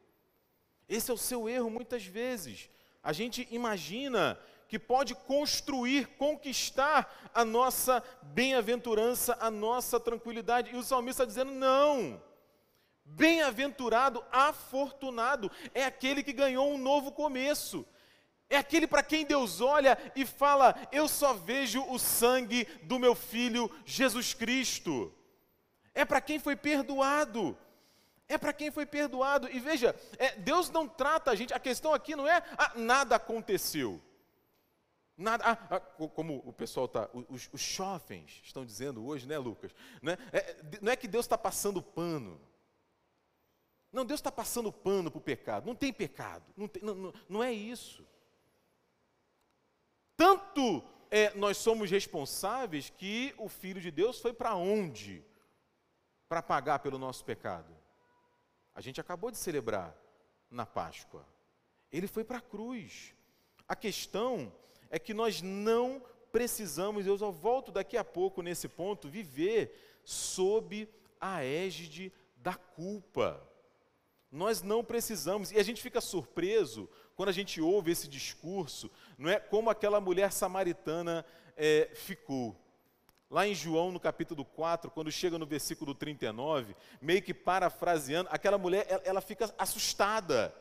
Esse 0.87 1.11
é 1.11 1.13
o 1.13 1.17
seu 1.17 1.47
erro 1.47 1.69
muitas 1.69 2.05
vezes. 2.05 2.69
A 3.03 3.13
gente 3.13 3.47
imagina 3.51 4.39
que 4.67 4.79
pode 4.79 5.13
construir, 5.13 6.07
conquistar 6.17 7.31
a 7.33 7.43
nossa 7.43 8.03
bem-aventurança, 8.21 9.37
a 9.39 9.51
nossa 9.51 9.99
tranquilidade. 9.99 10.71
E 10.71 10.77
o 10.77 10.83
salmista 10.83 11.23
está 11.23 11.25
dizendo: 11.25 11.51
não. 11.51 12.21
Bem-aventurado, 13.13 14.23
afortunado 14.31 15.51
é 15.73 15.83
aquele 15.83 16.23
que 16.23 16.31
ganhou 16.31 16.71
um 16.71 16.77
novo 16.77 17.11
começo. 17.11 17.85
É 18.49 18.57
aquele 18.57 18.87
para 18.87 19.03
quem 19.03 19.25
Deus 19.25 19.61
olha 19.61 19.97
e 20.15 20.25
fala: 20.25 20.75
Eu 20.91 21.07
só 21.07 21.33
vejo 21.33 21.83
o 21.89 21.97
sangue 21.99 22.65
do 22.83 22.99
meu 22.99 23.15
filho 23.15 23.69
Jesus 23.85 24.33
Cristo. 24.33 25.13
É 25.93 26.05
para 26.05 26.21
quem 26.21 26.39
foi 26.39 26.55
perdoado. 26.55 27.57
É 28.27 28.37
para 28.37 28.53
quem 28.53 28.71
foi 28.71 28.85
perdoado. 28.85 29.49
E 29.51 29.59
veja, 29.59 29.93
é, 30.17 30.35
Deus 30.35 30.69
não 30.69 30.87
trata 30.87 31.31
a 31.31 31.35
gente, 31.35 31.53
a 31.53 31.59
questão 31.59 31.93
aqui 31.93 32.15
não 32.15 32.27
é 32.27 32.41
ah, 32.57 32.71
nada 32.75 33.15
aconteceu. 33.15 34.01
Nada, 35.17 35.43
ah, 35.45 35.57
ah, 35.69 35.79
como 35.79 36.41
o 36.45 36.53
pessoal 36.53 36.85
está, 36.85 37.09
os, 37.13 37.49
os 37.51 37.61
jovens 37.61 38.41
estão 38.43 38.65
dizendo 38.65 39.05
hoje, 39.05 39.27
né, 39.27 39.37
Lucas? 39.37 39.75
Não 40.01 40.13
é, 40.13 40.17
é, 40.31 40.55
não 40.81 40.91
é 40.91 40.95
que 40.95 41.07
Deus 41.07 41.25
está 41.25 41.37
passando 41.37 41.81
pano. 41.81 42.39
Não, 43.91 44.05
Deus 44.05 44.19
está 44.19 44.31
passando 44.31 44.71
pano 44.71 45.11
para 45.11 45.17
o 45.17 45.21
pecado. 45.21 45.65
Não 45.65 45.75
tem 45.75 45.91
pecado. 45.91 46.45
Não, 46.55 46.67
tem, 46.67 46.81
não, 46.81 47.13
não, 47.27 47.43
é 47.43 47.51
isso. 47.51 48.07
tanto 50.15 50.83
é, 51.09 51.33
nós 51.35 51.57
somos 51.57 51.91
responsáveis 51.91 52.89
que 52.89 53.33
o 53.37 53.49
Filho 53.49 53.81
de 53.81 53.91
Deus 53.91 54.19
foi 54.19 54.31
para 54.31 54.55
onde? 54.55 55.23
Para 56.29 56.41
pagar 56.41 56.79
pelo 56.79 56.97
nosso 56.97 57.25
pecado. 57.25 57.75
A 58.73 58.79
gente 58.79 59.01
acabou 59.01 59.29
de 59.29 59.37
celebrar 59.37 59.93
na 60.49 60.65
Páscoa. 60.65 61.25
Ele 61.91 62.07
foi 62.07 62.23
para 62.23 62.37
a 62.37 62.41
cruz. 62.41 63.13
A 63.67 63.75
questão 63.75 64.53
é 64.89 64.97
que 64.97 65.13
nós 65.13 65.41
não 65.41 66.01
precisamos, 66.31 67.05
eu 67.05 67.17
só 67.17 67.29
volto 67.29 67.71
daqui 67.71 67.97
a 67.97 68.03
pouco 68.03 68.41
nesse 68.41 68.69
ponto, 68.69 69.09
viver 69.09 69.99
sob 70.03 70.87
a 71.19 71.43
égide 71.43 72.11
da 72.37 72.55
culpa. 72.55 73.45
Nós 74.31 74.61
não 74.61 74.81
precisamos, 74.83 75.51
e 75.51 75.59
a 75.59 75.63
gente 75.63 75.81
fica 75.81 75.99
surpreso 75.99 76.89
quando 77.15 77.29
a 77.29 77.33
gente 77.33 77.59
ouve 77.59 77.91
esse 77.91 78.07
discurso, 78.07 78.89
não 79.17 79.29
é 79.29 79.39
como 79.39 79.69
aquela 79.69 79.99
mulher 79.99 80.31
samaritana 80.31 81.25
é, 81.57 81.89
ficou. 81.93 82.55
Lá 83.29 83.45
em 83.45 83.53
João, 83.53 83.91
no 83.91 83.99
capítulo 83.99 84.43
4, 84.43 84.89
quando 84.89 85.11
chega 85.11 85.37
no 85.37 85.45
versículo 85.45 85.93
39, 85.93 86.75
meio 87.01 87.21
que 87.21 87.33
parafraseando, 87.33 88.29
aquela 88.31 88.57
mulher, 88.57 88.85
ela, 88.89 89.01
ela 89.05 89.21
fica 89.21 89.53
assustada. 89.57 90.53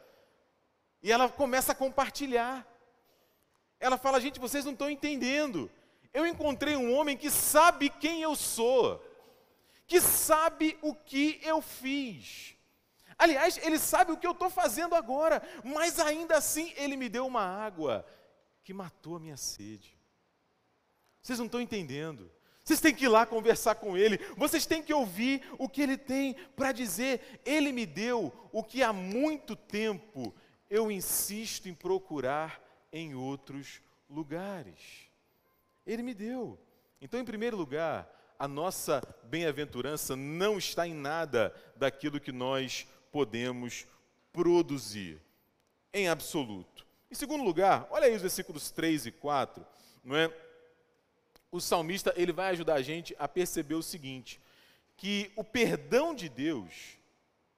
E 1.02 1.10
ela 1.10 1.28
começa 1.28 1.72
a 1.72 1.74
compartilhar. 1.74 2.66
Ela 3.78 3.96
fala: 3.96 4.20
gente, 4.20 4.38
vocês 4.38 4.64
não 4.64 4.72
estão 4.72 4.90
entendendo. 4.90 5.70
Eu 6.12 6.26
encontrei 6.26 6.76
um 6.76 6.94
homem 6.94 7.16
que 7.16 7.30
sabe 7.30 7.88
quem 7.88 8.22
eu 8.22 8.36
sou, 8.36 9.02
que 9.86 10.00
sabe 10.00 10.78
o 10.82 10.94
que 10.94 11.40
eu 11.42 11.62
fiz. 11.62 12.56
Aliás, 13.20 13.58
ele 13.58 13.78
sabe 13.78 14.12
o 14.12 14.16
que 14.16 14.26
eu 14.26 14.30
estou 14.30 14.48
fazendo 14.48 14.94
agora, 14.94 15.42
mas 15.62 15.98
ainda 15.98 16.38
assim 16.38 16.72
ele 16.74 16.96
me 16.96 17.06
deu 17.06 17.26
uma 17.26 17.42
água 17.42 18.06
que 18.64 18.72
matou 18.72 19.16
a 19.16 19.20
minha 19.20 19.36
sede. 19.36 19.94
Vocês 21.20 21.38
não 21.38 21.44
estão 21.44 21.60
entendendo. 21.60 22.32
Vocês 22.64 22.80
têm 22.80 22.94
que 22.94 23.04
ir 23.04 23.08
lá 23.08 23.26
conversar 23.26 23.74
com 23.74 23.94
ele, 23.94 24.16
vocês 24.38 24.64
têm 24.64 24.82
que 24.82 24.94
ouvir 24.94 25.42
o 25.58 25.68
que 25.68 25.82
ele 25.82 25.98
tem 25.98 26.32
para 26.56 26.72
dizer. 26.72 27.42
Ele 27.44 27.72
me 27.72 27.84
deu 27.84 28.32
o 28.52 28.64
que 28.64 28.82
há 28.82 28.90
muito 28.90 29.54
tempo 29.54 30.34
eu 30.70 30.90
insisto 30.90 31.68
em 31.68 31.74
procurar 31.74 32.58
em 32.90 33.14
outros 33.14 33.82
lugares. 34.08 35.10
Ele 35.86 36.02
me 36.02 36.14
deu. 36.14 36.58
Então, 37.02 37.20
em 37.20 37.24
primeiro 37.24 37.56
lugar, 37.56 38.08
a 38.38 38.48
nossa 38.48 39.02
bem-aventurança 39.24 40.16
não 40.16 40.56
está 40.56 40.86
em 40.86 40.94
nada 40.94 41.54
daquilo 41.76 42.18
que 42.18 42.32
nós 42.32 42.86
podemos 43.10 43.86
produzir, 44.32 45.20
em 45.92 46.08
absoluto. 46.08 46.86
Em 47.10 47.14
segundo 47.14 47.42
lugar, 47.42 47.88
olha 47.90 48.06
aí 48.06 48.14
os 48.14 48.22
versículos 48.22 48.70
3 48.70 49.06
e 49.06 49.12
4, 49.12 49.66
não 50.04 50.16
é? 50.16 50.32
O 51.50 51.60
salmista, 51.60 52.14
ele 52.16 52.32
vai 52.32 52.50
ajudar 52.50 52.74
a 52.74 52.82
gente 52.82 53.14
a 53.18 53.26
perceber 53.26 53.74
o 53.74 53.82
seguinte, 53.82 54.40
que 54.96 55.32
o 55.34 55.42
perdão 55.42 56.14
de 56.14 56.28
Deus 56.28 56.96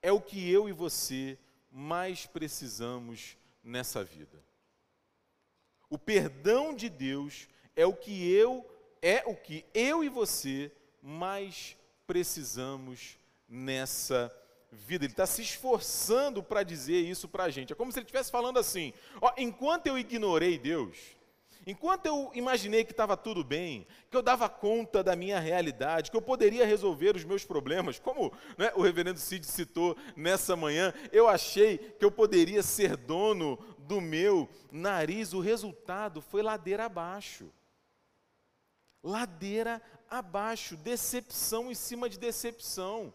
é 0.01 0.11
o 0.11 0.21
que 0.21 0.51
eu 0.51 0.69
e 0.69 0.73
você 0.73 1.39
mais 1.71 2.25
precisamos 2.25 3.37
nessa 3.63 4.03
vida. 4.03 4.43
O 5.91 5.99
perdão 5.99 6.75
de 6.75 6.89
Deus 6.89 7.49
é 7.77 7.85
o 7.85 7.95
que 7.95 8.33
eu 8.33 8.67
é 9.03 9.25
o 9.27 9.35
que 9.35 9.65
eu 9.75 10.05
e 10.05 10.09
você 10.09 10.71
mais 11.03 11.77
precisamos 12.07 13.19
nessa 13.49 14.33
vida. 14.73 15.05
Ele 15.05 15.13
está 15.13 15.27
se 15.27 15.43
esforçando 15.43 16.43
para 16.43 16.63
dizer 16.63 17.01
isso 17.01 17.29
para 17.29 17.45
a 17.45 17.51
gente. 17.51 17.73
É 17.73 17.77
como 17.77 17.93
se 17.93 17.99
ele 17.99 18.05
estivesse 18.05 18.31
falando 18.31 18.59
assim: 18.59 18.93
ó, 19.21 19.33
enquanto 19.37 19.87
eu 19.87 19.99
ignorei 19.99 20.59
Deus, 20.59 20.97
enquanto 21.67 22.07
eu 22.07 22.31
imaginei 22.35 22.85
que 22.85 22.93
estava 22.93 23.17
tudo 23.17 23.45
bem, 23.45 23.87
que 24.11 24.17
eu 24.17 24.23
dava 24.23 24.49
conta 24.49 25.03
da 25.03 25.15
minha 25.15 25.39
realidade, 25.39 26.11
que 26.11 26.17
eu 26.17 26.23
poderia 26.23 26.67
resolver 26.67 27.15
os 27.15 27.25
meus 27.25 27.45
problemas, 27.45 27.99
como 27.99 28.33
né, 28.57 28.73
o 28.75 28.83
reverendo 28.83 29.21
Cid 29.21 29.47
citou 29.47 29.97
nessa 30.17 30.57
manhã, 30.57 30.93
eu 31.13 31.29
achei 31.29 31.79
que 31.79 32.05
eu 32.05 32.11
poderia 32.11 32.63
ser 32.63 32.97
dono 32.97 33.59
do 33.79 34.01
meu 34.01 34.49
nariz. 34.71 35.35
O 35.35 35.41
resultado 35.41 36.23
foi 36.23 36.43
ladeira 36.43 36.87
abaixo. 36.87 37.53
Ladeira 39.05 39.83
abaixo, 40.09 40.77
decepção 40.77 41.71
em 41.71 41.75
cima 41.75 42.09
de 42.09 42.19
decepção 42.19 43.13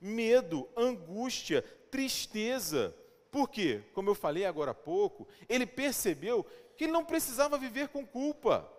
medo, 0.00 0.68
angústia, 0.76 1.62
tristeza. 1.90 2.94
Por 3.30 3.48
quê? 3.48 3.82
Como 3.92 4.10
eu 4.10 4.14
falei 4.14 4.44
agora 4.44 4.70
há 4.70 4.74
pouco, 4.74 5.26
ele 5.48 5.66
percebeu 5.66 6.44
que 6.76 6.84
ele 6.84 6.92
não 6.92 7.04
precisava 7.04 7.58
viver 7.58 7.88
com 7.88 8.06
culpa. 8.06 8.70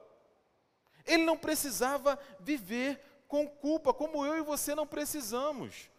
Ele 1.06 1.24
não 1.24 1.38
precisava 1.38 2.20
viver 2.40 3.00
com 3.28 3.48
culpa, 3.48 3.94
como 3.94 4.26
eu 4.26 4.38
e 4.38 4.42
você 4.42 4.76
não 4.76 4.88
precisamos. 4.88 5.90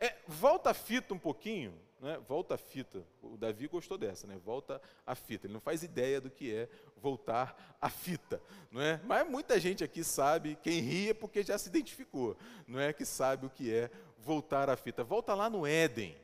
É, 0.00 0.16
volta 0.26 0.70
a 0.70 0.74
fita 0.74 1.14
um 1.14 1.18
pouquinho, 1.18 1.74
né? 2.00 2.18
volta 2.26 2.54
a 2.54 2.58
fita. 2.58 3.06
O 3.22 3.36
Davi 3.36 3.68
gostou 3.68 3.96
dessa, 3.96 4.26
né? 4.26 4.36
volta 4.44 4.82
a 5.06 5.14
fita. 5.14 5.46
Ele 5.46 5.54
não 5.54 5.60
faz 5.60 5.82
ideia 5.82 6.20
do 6.20 6.30
que 6.30 6.52
é 6.52 6.68
voltar 6.96 7.76
a 7.80 7.88
fita, 7.88 8.42
não 8.70 8.80
é? 8.80 9.00
Mas 9.04 9.28
muita 9.28 9.58
gente 9.60 9.84
aqui 9.84 10.02
sabe, 10.02 10.58
quem 10.62 10.80
ri 10.80 11.10
é 11.10 11.14
porque 11.14 11.42
já 11.42 11.56
se 11.56 11.68
identificou, 11.68 12.36
não 12.66 12.80
é 12.80 12.92
que 12.92 13.04
sabe 13.04 13.46
o 13.46 13.50
que 13.50 13.72
é 13.72 13.90
voltar 14.22 14.70
a 14.70 14.76
fita. 14.76 15.04
Volta 15.04 15.34
lá 15.34 15.50
no 15.50 15.66
Éden. 15.66 16.16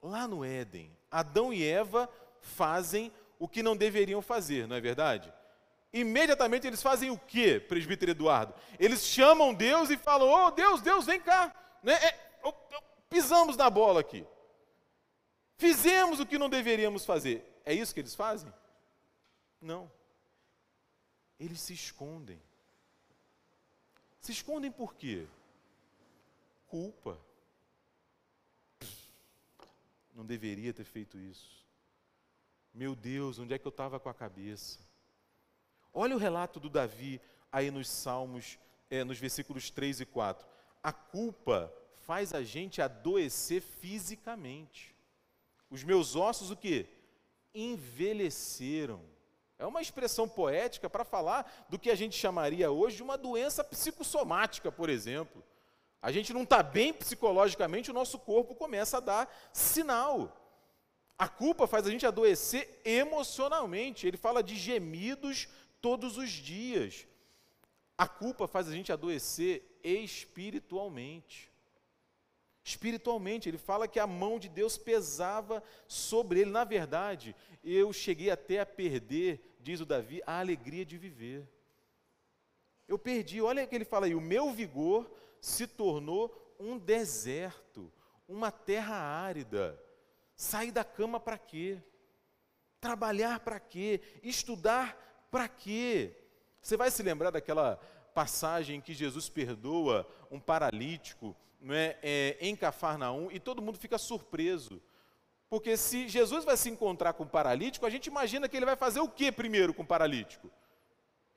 Lá 0.00 0.28
no 0.28 0.44
Éden, 0.44 0.96
Adão 1.10 1.52
e 1.52 1.64
Eva 1.64 2.08
fazem 2.40 3.12
o 3.38 3.48
que 3.48 3.62
não 3.62 3.76
deveriam 3.76 4.22
fazer, 4.22 4.68
não 4.68 4.76
é 4.76 4.80
verdade? 4.80 5.32
Imediatamente 5.92 6.66
eles 6.66 6.82
fazem 6.82 7.10
o 7.10 7.18
que, 7.18 7.58
presbítero 7.58 8.12
Eduardo? 8.12 8.54
Eles 8.78 9.04
chamam 9.04 9.54
Deus 9.54 9.90
e 9.90 9.96
falam: 9.96 10.28
Oh 10.28 10.50
Deus, 10.50 10.80
Deus, 10.80 11.06
vem 11.06 11.20
cá. 11.20 11.52
Né? 11.82 11.94
É, 11.94 12.18
pisamos 13.08 13.56
na 13.56 13.68
bola 13.70 14.00
aqui. 14.00 14.24
Fizemos 15.56 16.20
o 16.20 16.26
que 16.26 16.38
não 16.38 16.48
deveríamos 16.48 17.04
fazer. 17.04 17.60
É 17.64 17.72
isso 17.72 17.92
que 17.92 18.00
eles 18.00 18.14
fazem? 18.14 18.52
Não. 19.60 19.90
Eles 21.40 21.60
se 21.60 21.72
escondem. 21.72 22.40
Se 24.20 24.30
escondem 24.30 24.70
por 24.70 24.94
quê? 24.94 25.26
Culpa. 26.68 27.18
Não 30.14 30.24
deveria 30.24 30.72
ter 30.72 30.84
feito 30.84 31.18
isso. 31.18 31.66
Meu 32.72 32.94
Deus, 32.94 33.38
onde 33.38 33.54
é 33.54 33.58
que 33.58 33.66
eu 33.66 33.70
estava 33.70 33.98
com 33.98 34.08
a 34.08 34.14
cabeça? 34.14 34.78
Olha 35.92 36.14
o 36.14 36.18
relato 36.18 36.60
do 36.60 36.68
Davi 36.68 37.20
aí 37.50 37.70
nos 37.70 37.88
Salmos, 37.88 38.58
é, 38.90 39.02
nos 39.02 39.18
versículos 39.18 39.70
3 39.70 40.00
e 40.00 40.06
4. 40.06 40.46
A 40.82 40.92
culpa 40.92 41.72
faz 42.02 42.32
a 42.32 42.42
gente 42.42 42.80
adoecer 42.80 43.60
fisicamente. 43.60 44.94
Os 45.70 45.82
meus 45.82 46.14
ossos 46.14 46.50
o 46.50 46.56
que? 46.56 46.86
Envelheceram. 47.54 49.02
É 49.58 49.66
uma 49.66 49.82
expressão 49.82 50.28
poética 50.28 50.88
para 50.88 51.04
falar 51.04 51.66
do 51.68 51.78
que 51.78 51.90
a 51.90 51.94
gente 51.94 52.16
chamaria 52.16 52.70
hoje 52.70 52.96
de 52.96 53.02
uma 53.02 53.18
doença 53.18 53.64
psicossomática, 53.64 54.70
por 54.70 54.88
exemplo. 54.88 55.42
A 56.00 56.12
gente 56.12 56.32
não 56.32 56.44
está 56.44 56.62
bem 56.62 56.92
psicologicamente, 56.92 57.90
o 57.90 57.94
nosso 57.94 58.18
corpo 58.18 58.54
começa 58.54 58.98
a 58.98 59.00
dar 59.00 59.50
sinal. 59.52 60.36
A 61.18 61.26
culpa 61.26 61.66
faz 61.66 61.86
a 61.86 61.90
gente 61.90 62.06
adoecer 62.06 62.80
emocionalmente. 62.84 64.06
Ele 64.06 64.16
fala 64.16 64.40
de 64.42 64.54
gemidos 64.54 65.48
todos 65.80 66.16
os 66.16 66.30
dias. 66.30 67.08
A 67.96 68.06
culpa 68.06 68.46
faz 68.46 68.68
a 68.68 68.72
gente 68.72 68.92
adoecer 68.92 69.80
espiritualmente. 69.82 71.50
Espiritualmente, 72.62 73.48
ele 73.48 73.58
fala 73.58 73.88
que 73.88 73.98
a 73.98 74.06
mão 74.06 74.38
de 74.38 74.48
Deus 74.48 74.78
pesava 74.78 75.60
sobre 75.88 76.40
ele. 76.40 76.50
Na 76.50 76.62
verdade, 76.62 77.34
eu 77.64 77.92
cheguei 77.92 78.30
até 78.30 78.60
a 78.60 78.66
perder, 78.66 79.56
diz 79.58 79.80
o 79.80 79.86
Davi, 79.86 80.22
a 80.24 80.38
alegria 80.38 80.84
de 80.84 80.96
viver. 80.96 81.48
Eu 82.86 82.98
perdi, 82.98 83.40
olha 83.40 83.64
o 83.64 83.66
que 83.66 83.74
ele 83.74 83.84
fala 83.84 84.06
aí, 84.06 84.14
o 84.14 84.20
meu 84.20 84.52
vigor 84.52 85.10
se 85.40 85.66
tornou 85.66 86.54
um 86.58 86.78
deserto, 86.78 87.92
uma 88.28 88.50
terra 88.50 88.96
árida. 88.96 89.80
Sair 90.36 90.70
da 90.70 90.84
cama 90.84 91.18
para 91.18 91.38
quê? 91.38 91.82
Trabalhar 92.80 93.40
para 93.40 93.58
quê? 93.58 94.00
Estudar 94.22 95.26
para 95.30 95.48
quê? 95.48 96.16
Você 96.60 96.76
vai 96.76 96.90
se 96.90 97.02
lembrar 97.02 97.30
daquela 97.30 97.76
passagem 98.14 98.80
que 98.80 98.94
Jesus 98.94 99.28
perdoa 99.28 100.06
um 100.30 100.40
paralítico 100.40 101.36
não 101.60 101.74
é, 101.74 101.96
é, 102.02 102.36
em 102.40 102.54
Cafarnaum 102.54 103.30
e 103.30 103.40
todo 103.40 103.62
mundo 103.62 103.78
fica 103.78 103.98
surpreso. 103.98 104.80
Porque 105.48 105.76
se 105.76 106.08
Jesus 106.08 106.44
vai 106.44 106.56
se 106.56 106.68
encontrar 106.68 107.14
com 107.14 107.24
o 107.24 107.28
paralítico, 107.28 107.86
a 107.86 107.90
gente 107.90 108.06
imagina 108.06 108.48
que 108.48 108.56
ele 108.56 108.66
vai 108.66 108.76
fazer 108.76 109.00
o 109.00 109.08
que 109.08 109.32
primeiro 109.32 109.72
com 109.72 109.82
o 109.82 109.86
paralítico? 109.86 110.50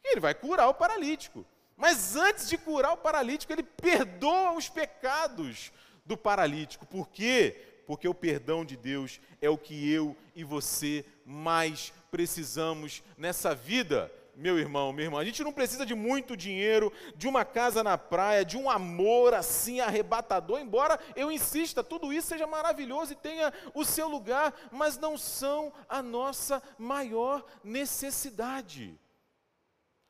Ele 0.04 0.20
vai 0.20 0.34
curar 0.34 0.68
o 0.68 0.74
paralítico. 0.74 1.46
Mas 1.82 2.16
antes 2.16 2.48
de 2.48 2.60
curar 2.60 2.94
o 2.94 2.98
paralítico, 2.98 3.52
ele 3.52 3.64
perdoa 3.64 4.52
os 4.52 4.70
pecados 4.70 5.72
do 6.06 6.16
paralítico. 6.16 6.86
Por 6.86 7.10
quê? 7.10 7.60
Porque 7.88 8.08
o 8.08 8.14
perdão 8.14 8.64
de 8.64 8.78
Deus 8.78 9.20
é 9.42 9.50
o 9.50 9.58
que 9.58 9.92
eu 9.92 10.16
e 10.36 10.44
você 10.44 11.04
mais 11.26 11.92
precisamos 12.12 13.02
nessa 13.18 13.56
vida 13.56 14.12
meu 14.36 14.58
irmão, 14.58 14.94
minha 14.94 15.06
irmã, 15.06 15.20
a 15.20 15.26
gente 15.26 15.44
não 15.44 15.52
precisa 15.52 15.86
de 15.86 15.94
muito 15.94 16.38
dinheiro, 16.38 16.92
de 17.16 17.28
uma 17.28 17.44
casa 17.44 17.84
na 17.84 17.98
praia, 17.98 18.46
de 18.46 18.58
um 18.58 18.70
amor 18.70 19.34
assim 19.34 19.82
arrebatador, 19.82 20.60
embora 20.60 21.00
eu 21.16 21.32
insista, 21.32 21.84
tudo 21.84 22.14
isso 22.14 22.30
seja 22.30 22.48
maravilhoso 22.48 23.12
e 23.12 23.16
tenha 23.16 23.54
o 23.74 23.84
seu 23.84 24.08
lugar, 24.08 24.54
mas 24.72 24.98
não 24.98 25.18
são 25.18 25.74
a 25.88 26.02
nossa 26.02 26.64
maior 26.78 27.46
necessidade. 27.64 28.98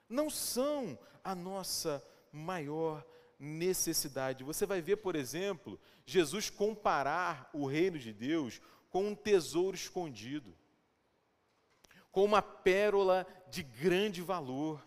Não 0.08 0.30
são 0.30 0.98
a 1.24 1.36
nossa 1.36 2.04
maior 2.32 3.06
necessidade. 3.40 4.44
Você 4.44 4.66
vai 4.66 4.82
ver, 4.82 4.98
por 4.98 5.16
exemplo, 5.16 5.80
Jesus 6.06 6.50
comparar 6.50 7.50
o 7.54 7.66
reino 7.66 7.98
de 7.98 8.14
Deus 8.14 8.62
com 8.90 9.08
um 9.08 9.16
tesouro 9.16 9.76
escondido 9.76 10.56
com 12.12 12.26
uma 12.26 12.42
pérola 12.42 13.26
de 13.50 13.64
grande 13.64 14.22
valor. 14.22 14.86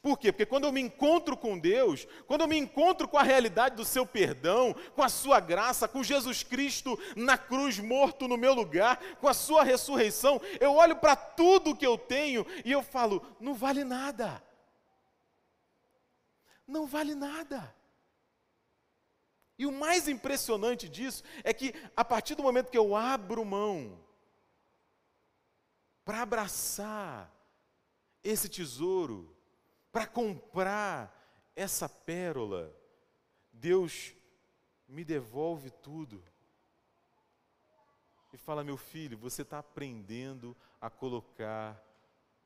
Por 0.00 0.18
quê? 0.18 0.32
Porque 0.32 0.46
quando 0.46 0.64
eu 0.64 0.72
me 0.72 0.80
encontro 0.80 1.36
com 1.36 1.58
Deus, 1.58 2.06
quando 2.26 2.42
eu 2.42 2.48
me 2.48 2.56
encontro 2.56 3.06
com 3.06 3.18
a 3.18 3.22
realidade 3.22 3.76
do 3.76 3.84
seu 3.84 4.06
perdão, 4.06 4.74
com 4.94 5.02
a 5.02 5.08
sua 5.08 5.40
graça, 5.40 5.88
com 5.88 6.02
Jesus 6.02 6.42
Cristo 6.42 6.98
na 7.16 7.36
cruz 7.36 7.78
morto 7.78 8.26
no 8.26 8.36
meu 8.36 8.54
lugar, 8.54 8.98
com 9.20 9.28
a 9.28 9.34
sua 9.34 9.64
ressurreição, 9.64 10.40
eu 10.60 10.72
olho 10.72 10.96
para 10.96 11.16
tudo 11.16 11.76
que 11.76 11.86
eu 11.86 11.98
tenho 11.98 12.46
e 12.64 12.72
eu 12.72 12.82
falo: 12.82 13.22
não 13.40 13.54
vale 13.54 13.84
nada. 13.84 14.42
Não 16.68 16.86
vale 16.86 17.14
nada. 17.14 17.74
E 19.58 19.66
o 19.66 19.72
mais 19.72 20.06
impressionante 20.06 20.88
disso 20.88 21.24
é 21.42 21.52
que 21.52 21.74
a 21.96 22.04
partir 22.04 22.34
do 22.34 22.42
momento 22.42 22.70
que 22.70 22.78
eu 22.78 22.94
abro 22.94 23.44
mão 23.44 23.98
para 26.04 26.22
abraçar 26.22 27.34
esse 28.22 28.48
tesouro, 28.48 29.34
para 29.90 30.06
comprar 30.06 31.50
essa 31.56 31.88
pérola, 31.88 32.72
Deus 33.52 34.14
me 34.86 35.04
devolve 35.04 35.70
tudo. 35.70 36.22
E 38.32 38.36
fala, 38.36 38.62
meu 38.62 38.76
filho, 38.76 39.18
você 39.18 39.42
está 39.42 39.58
aprendendo 39.58 40.56
a 40.80 40.90
colocar 40.90 41.82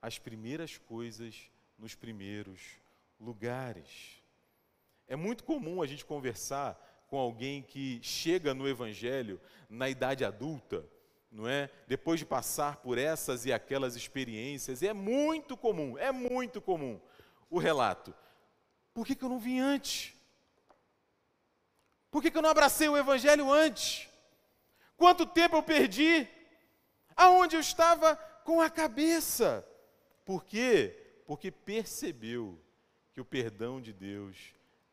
as 0.01 0.19
primeiras 0.19 0.79
coisas 0.79 1.51
nos 1.77 1.95
primeiros 1.95 2.81
lugares. 3.23 4.23
É 5.07 5.17
muito 5.17 5.45
comum 5.45 5.81
a 5.81 5.87
gente 5.87 6.05
conversar 6.05 6.79
com 7.09 7.17
alguém 7.17 7.63
que 7.63 8.01
chega 8.03 8.53
no 8.53 8.69
Evangelho 8.69 9.41
na 9.71 9.89
idade 9.89 10.25
adulta 10.25 10.85
não 11.33 11.49
é? 11.49 11.71
Depois 11.89 12.21
de 12.21 12.27
passar 12.27 12.77
por 12.77 12.99
essas 12.99 13.47
e 13.47 13.53
aquelas 13.53 13.97
experiências, 13.97 14.83
é 14.83 14.93
muito 14.93 15.57
comum, 15.57 15.97
é 15.97 16.13
muito 16.13 16.61
comum 16.61 17.01
o 17.49 17.59
relato. 17.59 18.15
Por 18.93 19.07
que, 19.07 19.15
que 19.15 19.25
eu 19.25 19.31
não 19.31 19.39
vim 19.39 19.59
antes? 19.59 20.15
Por 22.11 22.21
que, 22.21 22.31
que 22.31 22.37
eu 22.37 22.43
não 22.43 22.51
abracei 22.51 22.87
o 22.87 22.97
Evangelho 22.97 23.51
antes? 23.51 24.07
Quanto 24.95 25.25
tempo 25.25 25.57
eu 25.57 25.63
perdi? 25.63 26.29
Aonde 27.17 27.57
eu 27.57 27.61
estava 27.61 28.15
com 28.45 28.61
a 28.61 28.69
cabeça? 28.69 29.67
Por 30.27 30.45
quê? 30.45 31.23
Porque 31.27 31.51
percebeu 31.51 32.62
que 33.13 33.21
o 33.21 33.25
perdão 33.25 33.81
de 33.81 33.93
Deus 33.93 34.37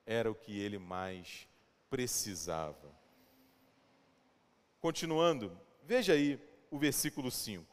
era 0.05 0.29
o 0.29 0.36
que 0.36 0.60
ele 0.60 0.77
mais 0.77 1.47
precisava. 1.89 2.93
Continuando, 4.79 5.58
Veja 5.89 6.13
aí 6.13 6.39
o 6.69 6.77
versículo 6.77 7.32
5. 7.32 7.65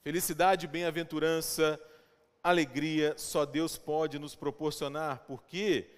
Felicidade, 0.00 0.66
bem-aventurança, 0.66 1.78
alegria, 2.42 3.14
só 3.18 3.44
Deus 3.44 3.76
pode 3.76 4.18
nos 4.18 4.34
proporcionar. 4.34 5.26
Por 5.26 5.44
quê? 5.44 5.90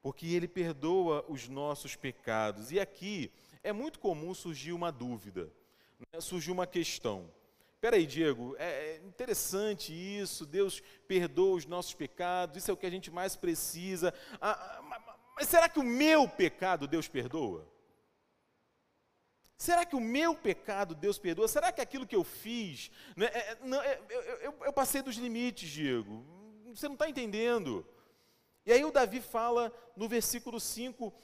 Porque 0.00 0.28
Ele 0.28 0.48
perdoa 0.48 1.26
os 1.28 1.46
nossos 1.46 1.94
pecados. 1.94 2.72
E 2.72 2.80
aqui 2.80 3.30
é 3.62 3.70
muito 3.70 3.98
comum 3.98 4.32
surgir 4.32 4.72
uma 4.72 4.90
dúvida, 4.90 5.52
né? 6.10 6.22
surgir 6.22 6.52
uma 6.52 6.66
questão. 6.66 7.30
Espera 7.86 7.98
aí, 7.98 8.06
Diego, 8.06 8.56
é, 8.58 8.66
é 8.66 8.96
interessante 9.04 9.92
isso, 9.92 10.44
Deus 10.44 10.82
perdoa 11.06 11.54
os 11.54 11.66
nossos 11.66 11.94
pecados, 11.94 12.56
isso 12.56 12.68
é 12.68 12.74
o 12.74 12.76
que 12.76 12.84
a 12.84 12.90
gente 12.90 13.12
mais 13.12 13.36
precisa. 13.36 14.12
Ah, 14.40 14.80
ah 14.90 15.16
mas 15.36 15.46
será 15.46 15.68
que 15.68 15.78
o 15.78 15.84
meu 15.84 16.28
pecado 16.28 16.88
Deus 16.88 17.06
perdoa? 17.06 17.64
Será 19.56 19.84
que 19.84 19.94
o 19.94 20.00
meu 20.00 20.34
pecado 20.34 20.96
Deus 20.96 21.16
perdoa? 21.16 21.46
Será 21.46 21.70
que 21.70 21.80
aquilo 21.80 22.08
que 22.08 22.16
eu 22.16 22.24
fiz. 22.24 22.90
Né, 23.14 23.26
é, 23.26 23.56
não, 23.62 23.80
é, 23.80 24.00
eu, 24.10 24.20
eu, 24.20 24.54
eu, 24.64 24.72
passei 24.72 25.00
dos 25.00 25.14
limites, 25.14 25.70
Diego. 25.70 26.26
Você 26.74 26.88
não 26.88 26.94
está 26.94 27.08
entendendo. 27.08 27.86
E 28.66 28.72
aí 28.72 28.84
o 28.84 28.90
Davi 28.90 29.20
fala 29.20 29.72
no 29.96 30.08
versículo 30.08 30.58
5, 30.58 31.14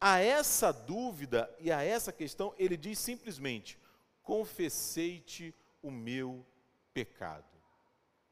a 0.00 0.18
essa 0.18 0.72
dúvida 0.72 1.54
e 1.60 1.70
a 1.70 1.82
essa 1.82 2.10
questão, 2.10 2.54
ele 2.56 2.78
diz 2.78 2.98
simplesmente: 2.98 3.78
confessei-te 4.22 5.54
o 5.86 5.90
meu 5.90 6.44
pecado. 6.92 7.44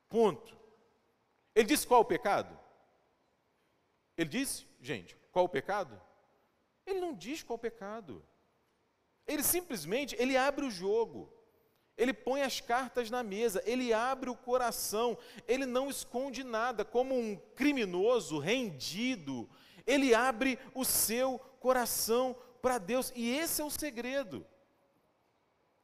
Ponto. 0.08 0.58
Ele 1.54 1.68
disse 1.68 1.86
qual 1.86 2.00
o 2.00 2.04
pecado? 2.04 2.58
Ele 4.16 4.28
disse, 4.28 4.66
gente, 4.80 5.16
qual 5.30 5.44
o 5.44 5.48
pecado? 5.48 6.00
Ele 6.86 7.00
não 7.00 7.14
diz 7.14 7.42
qual 7.42 7.56
o 7.56 7.60
pecado. 7.60 8.24
Ele 9.26 9.42
simplesmente, 9.42 10.16
ele 10.18 10.36
abre 10.36 10.64
o 10.64 10.70
jogo. 10.70 11.32
Ele 11.96 12.12
põe 12.12 12.42
as 12.42 12.60
cartas 12.60 13.08
na 13.08 13.22
mesa, 13.22 13.62
ele 13.64 13.92
abre 13.92 14.28
o 14.28 14.36
coração, 14.36 15.16
ele 15.46 15.64
não 15.64 15.88
esconde 15.88 16.42
nada, 16.42 16.84
como 16.84 17.16
um 17.16 17.36
criminoso 17.54 18.38
rendido, 18.38 19.48
ele 19.86 20.12
abre 20.12 20.58
o 20.74 20.84
seu 20.84 21.38
coração 21.60 22.36
para 22.60 22.78
Deus, 22.78 23.12
e 23.14 23.30
esse 23.30 23.62
é 23.62 23.64
o 23.64 23.70
segredo. 23.70 24.44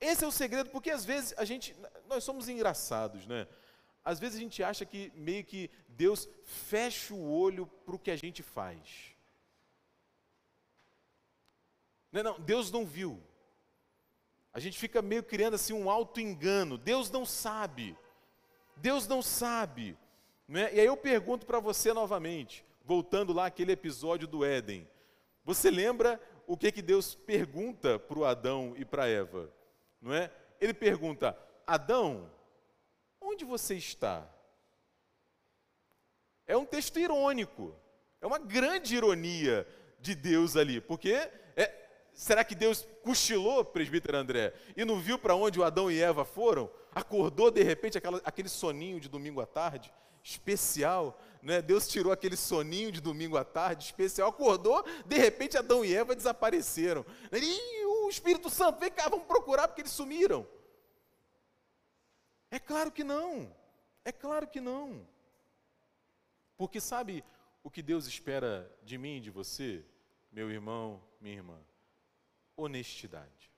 Esse 0.00 0.24
é 0.24 0.26
o 0.26 0.32
segredo, 0.32 0.70
porque 0.70 0.90
às 0.90 1.04
vezes 1.04 1.34
a 1.36 1.44
gente, 1.44 1.76
nós 2.08 2.24
somos 2.24 2.48
engraçados, 2.48 3.26
né? 3.26 3.46
Às 4.02 4.18
vezes 4.18 4.38
a 4.38 4.40
gente 4.40 4.62
acha 4.62 4.84
que 4.86 5.12
meio 5.14 5.44
que 5.44 5.70
Deus 5.88 6.28
fecha 6.42 7.12
o 7.12 7.30
olho 7.30 7.66
para 7.84 7.94
o 7.94 7.98
que 7.98 8.10
a 8.10 8.16
gente 8.16 8.42
faz. 8.42 9.14
Não, 12.10 12.22
não, 12.22 12.40
Deus 12.40 12.70
não 12.70 12.86
viu. 12.86 13.22
A 14.52 14.58
gente 14.58 14.78
fica 14.78 15.02
meio 15.02 15.22
criando 15.22 15.54
assim 15.54 15.74
um 15.74 15.90
auto-engano. 15.90 16.78
Deus 16.78 17.10
não 17.10 17.24
sabe. 17.26 17.96
Deus 18.76 19.06
não 19.06 19.20
sabe. 19.22 19.96
Né? 20.48 20.74
E 20.74 20.80
aí 20.80 20.86
eu 20.86 20.96
pergunto 20.96 21.46
para 21.46 21.60
você 21.60 21.92
novamente, 21.92 22.64
voltando 22.84 23.32
lá 23.32 23.46
aquele 23.46 23.72
episódio 23.72 24.26
do 24.26 24.44
Éden. 24.44 24.88
Você 25.44 25.70
lembra 25.70 26.20
o 26.46 26.56
que, 26.56 26.72
que 26.72 26.82
Deus 26.82 27.14
pergunta 27.14 27.98
para 27.98 28.18
o 28.18 28.24
Adão 28.24 28.74
e 28.76 28.84
para 28.84 29.06
Eva? 29.06 29.52
Não 30.00 30.12
é? 30.12 30.30
Ele 30.60 30.74
pergunta: 30.74 31.36
Adão, 31.66 32.30
onde 33.20 33.44
você 33.44 33.74
está? 33.74 34.26
É 36.46 36.56
um 36.56 36.64
texto 36.64 36.98
irônico. 36.98 37.74
É 38.20 38.26
uma 38.26 38.38
grande 38.38 38.96
ironia 38.96 39.66
de 39.98 40.14
Deus 40.14 40.56
ali, 40.56 40.80
porque 40.80 41.12
é, 41.56 41.80
Será 42.20 42.44
que 42.44 42.54
Deus 42.54 42.86
cochilou, 43.02 43.64
presbítero 43.64 44.18
André, 44.18 44.52
e 44.76 44.84
não 44.84 45.00
viu 45.00 45.18
para 45.18 45.34
onde 45.34 45.58
o 45.58 45.64
Adão 45.64 45.90
e 45.90 46.02
Eva 46.02 46.24
foram? 46.24 46.70
Acordou 46.94 47.50
de 47.50 47.62
repente 47.62 47.96
aquela, 47.96 48.20
aquele 48.24 48.48
soninho 48.48 49.00
de 49.00 49.08
domingo 49.08 49.40
à 49.40 49.46
tarde, 49.46 49.92
especial, 50.22 51.18
né? 51.42 51.62
Deus 51.62 51.88
tirou 51.88 52.12
aquele 52.12 52.36
soninho 52.36 52.92
de 52.92 53.00
domingo 53.00 53.38
à 53.38 53.44
tarde, 53.44 53.86
especial, 53.86 54.28
acordou, 54.28 54.84
de 55.06 55.16
repente 55.16 55.56
Adão 55.56 55.82
e 55.82 55.94
Eva 55.94 56.14
desapareceram. 56.14 57.06
E 57.32 57.79
Espírito 58.10 58.50
Santo, 58.50 58.78
vem 58.78 58.90
cá, 58.90 59.08
vamos 59.08 59.26
procurar 59.26 59.68
porque 59.68 59.82
eles 59.82 59.92
sumiram. 59.92 60.46
É 62.50 62.58
claro 62.58 62.90
que 62.90 63.04
não, 63.04 63.54
é 64.04 64.12
claro 64.12 64.46
que 64.46 64.60
não. 64.60 65.06
Porque 66.56 66.80
sabe 66.80 67.24
o 67.62 67.70
que 67.70 67.82
Deus 67.82 68.06
espera 68.06 68.70
de 68.82 68.98
mim 68.98 69.16
e 69.16 69.20
de 69.20 69.30
você, 69.30 69.84
meu 70.32 70.50
irmão, 70.50 71.02
minha 71.20 71.36
irmã? 71.36 71.58
honestidade. 72.62 73.50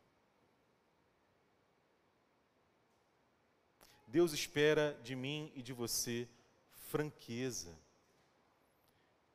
Deus 4.07 4.33
espera 4.33 4.99
de 5.03 5.15
mim 5.15 5.51
e 5.55 5.63
de 5.63 5.73
você 5.73 6.29
franqueza. 6.71 7.77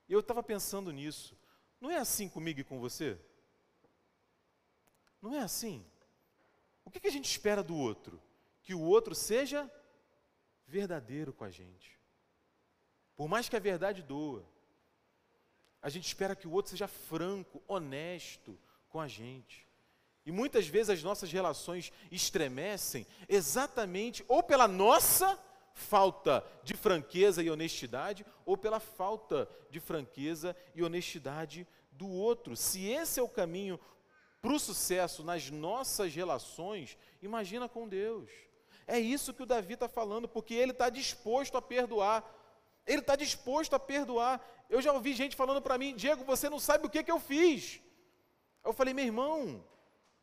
Eu 0.08 0.20
estava 0.20 0.44
pensando 0.44 0.92
nisso. 0.92 1.38
Não 1.82 1.90
é 1.92 1.98
assim 1.98 2.30
comigo 2.30 2.60
e 2.60 2.64
com 2.64 2.80
você? 2.80 3.20
Não 5.22 5.36
é 5.36 5.40
assim? 5.40 5.86
O 6.86 6.90
que, 6.90 7.06
a 7.08 7.12
gente 7.12 7.30
espera 7.30 7.64
do 7.64 7.76
outro? 7.76 8.22
Que 8.64 8.74
o 8.74 8.82
outro 8.82 9.14
seja 9.14 9.70
verdadeiro 10.66 11.34
com 11.34 11.44
a 11.44 11.50
gente. 11.50 12.00
Por 13.16 13.28
mais 13.28 13.50
que 13.50 13.56
a 13.56 13.60
verdade 13.60 14.02
doa, 14.02 14.46
a 15.82 15.90
gente 15.90 16.08
espera 16.08 16.36
que 16.36 16.48
o 16.48 16.52
outro 16.52 16.72
seja 16.72 16.88
franco, 16.88 17.62
honesto, 17.68 18.58
com 18.90 19.00
a 19.00 19.08
gente. 19.08 19.68
E 20.26 20.32
muitas 20.32 20.68
vezes 20.68 20.90
as 20.90 21.04
nossas 21.04 21.32
relações 21.32 21.92
estremecem 22.12 23.08
exatamente 23.28 24.24
ou 24.28 24.44
pela 24.44 24.68
nossa 24.68 25.40
falta 25.78 26.44
de 26.64 26.74
franqueza 26.74 27.44
e 27.44 27.50
honestidade, 27.52 28.26
ou 28.46 28.58
pela 28.58 28.80
falta 28.80 29.48
de 29.70 29.80
franqueza 29.80 30.56
e 30.74 30.84
honestidade 30.84 31.68
do 31.92 32.10
outro. 32.10 32.56
Se 32.56 32.88
esse 32.88 33.20
é 33.20 33.24
o 33.24 33.30
caminho 33.30 33.80
para 34.48 34.56
o 34.56 34.60
sucesso 34.60 35.26
nas 35.26 35.52
nossas 35.52 36.16
relações, 36.16 36.98
imagina 37.22 37.68
com 37.68 37.86
Deus. 37.86 38.32
É 38.88 38.98
isso 38.98 39.34
que 39.34 39.44
o 39.44 39.46
Davi 39.46 39.74
está 39.74 39.90
falando, 39.90 40.26
porque 40.26 40.54
ele 40.54 40.72
está 40.72 40.90
disposto 40.90 41.58
a 41.58 41.62
perdoar. 41.62 42.24
Ele 42.86 43.02
está 43.02 43.18
disposto 43.18 43.74
a 43.74 43.80
perdoar. 43.80 44.40
Eu 44.70 44.82
já 44.82 44.94
ouvi 44.94 45.14
gente 45.14 45.36
falando 45.36 45.62
para 45.62 45.78
mim, 45.78 45.94
Diego, 45.94 46.24
você 46.24 46.50
não 46.50 46.62
sabe 46.62 46.88
o 46.88 46.90
que, 46.90 47.04
que 47.04 47.12
eu 47.12 47.20
fiz. 47.20 47.82
Eu 48.64 48.72
falei, 48.72 48.94
meu 48.94 49.04
irmão, 49.04 49.62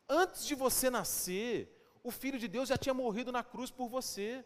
antes 0.09 0.43
de 0.47 0.55
você 0.55 0.89
nascer, 0.89 1.71
o 2.03 2.09
Filho 2.09 2.39
de 2.39 2.47
Deus 2.47 2.69
já 2.69 2.77
tinha 2.77 2.95
morrido 2.95 3.31
na 3.31 3.43
cruz 3.43 3.69
por 3.69 3.87
você. 3.87 4.43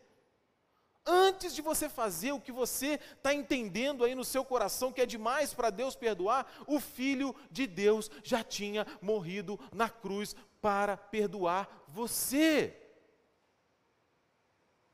Antes 1.12 1.56
de 1.56 1.62
você 1.62 1.90
fazer 1.90 2.32
o 2.34 2.40
que 2.40 2.52
você 2.52 3.00
está 3.16 3.34
entendendo 3.34 4.04
aí 4.04 4.14
no 4.14 4.24
seu 4.24 4.46
coração 4.46 4.92
que 4.92 5.02
é 5.02 5.06
demais 5.06 5.54
para 5.54 5.72
Deus 5.72 5.96
perdoar, 5.96 6.46
o 6.68 6.80
Filho 6.80 7.36
de 7.50 7.66
Deus 7.66 8.12
já 8.24 8.44
tinha 8.44 8.86
morrido 9.02 9.60
na 9.74 9.90
cruz 9.90 10.36
para 10.62 10.96
perdoar 10.96 11.84
você 11.88 12.76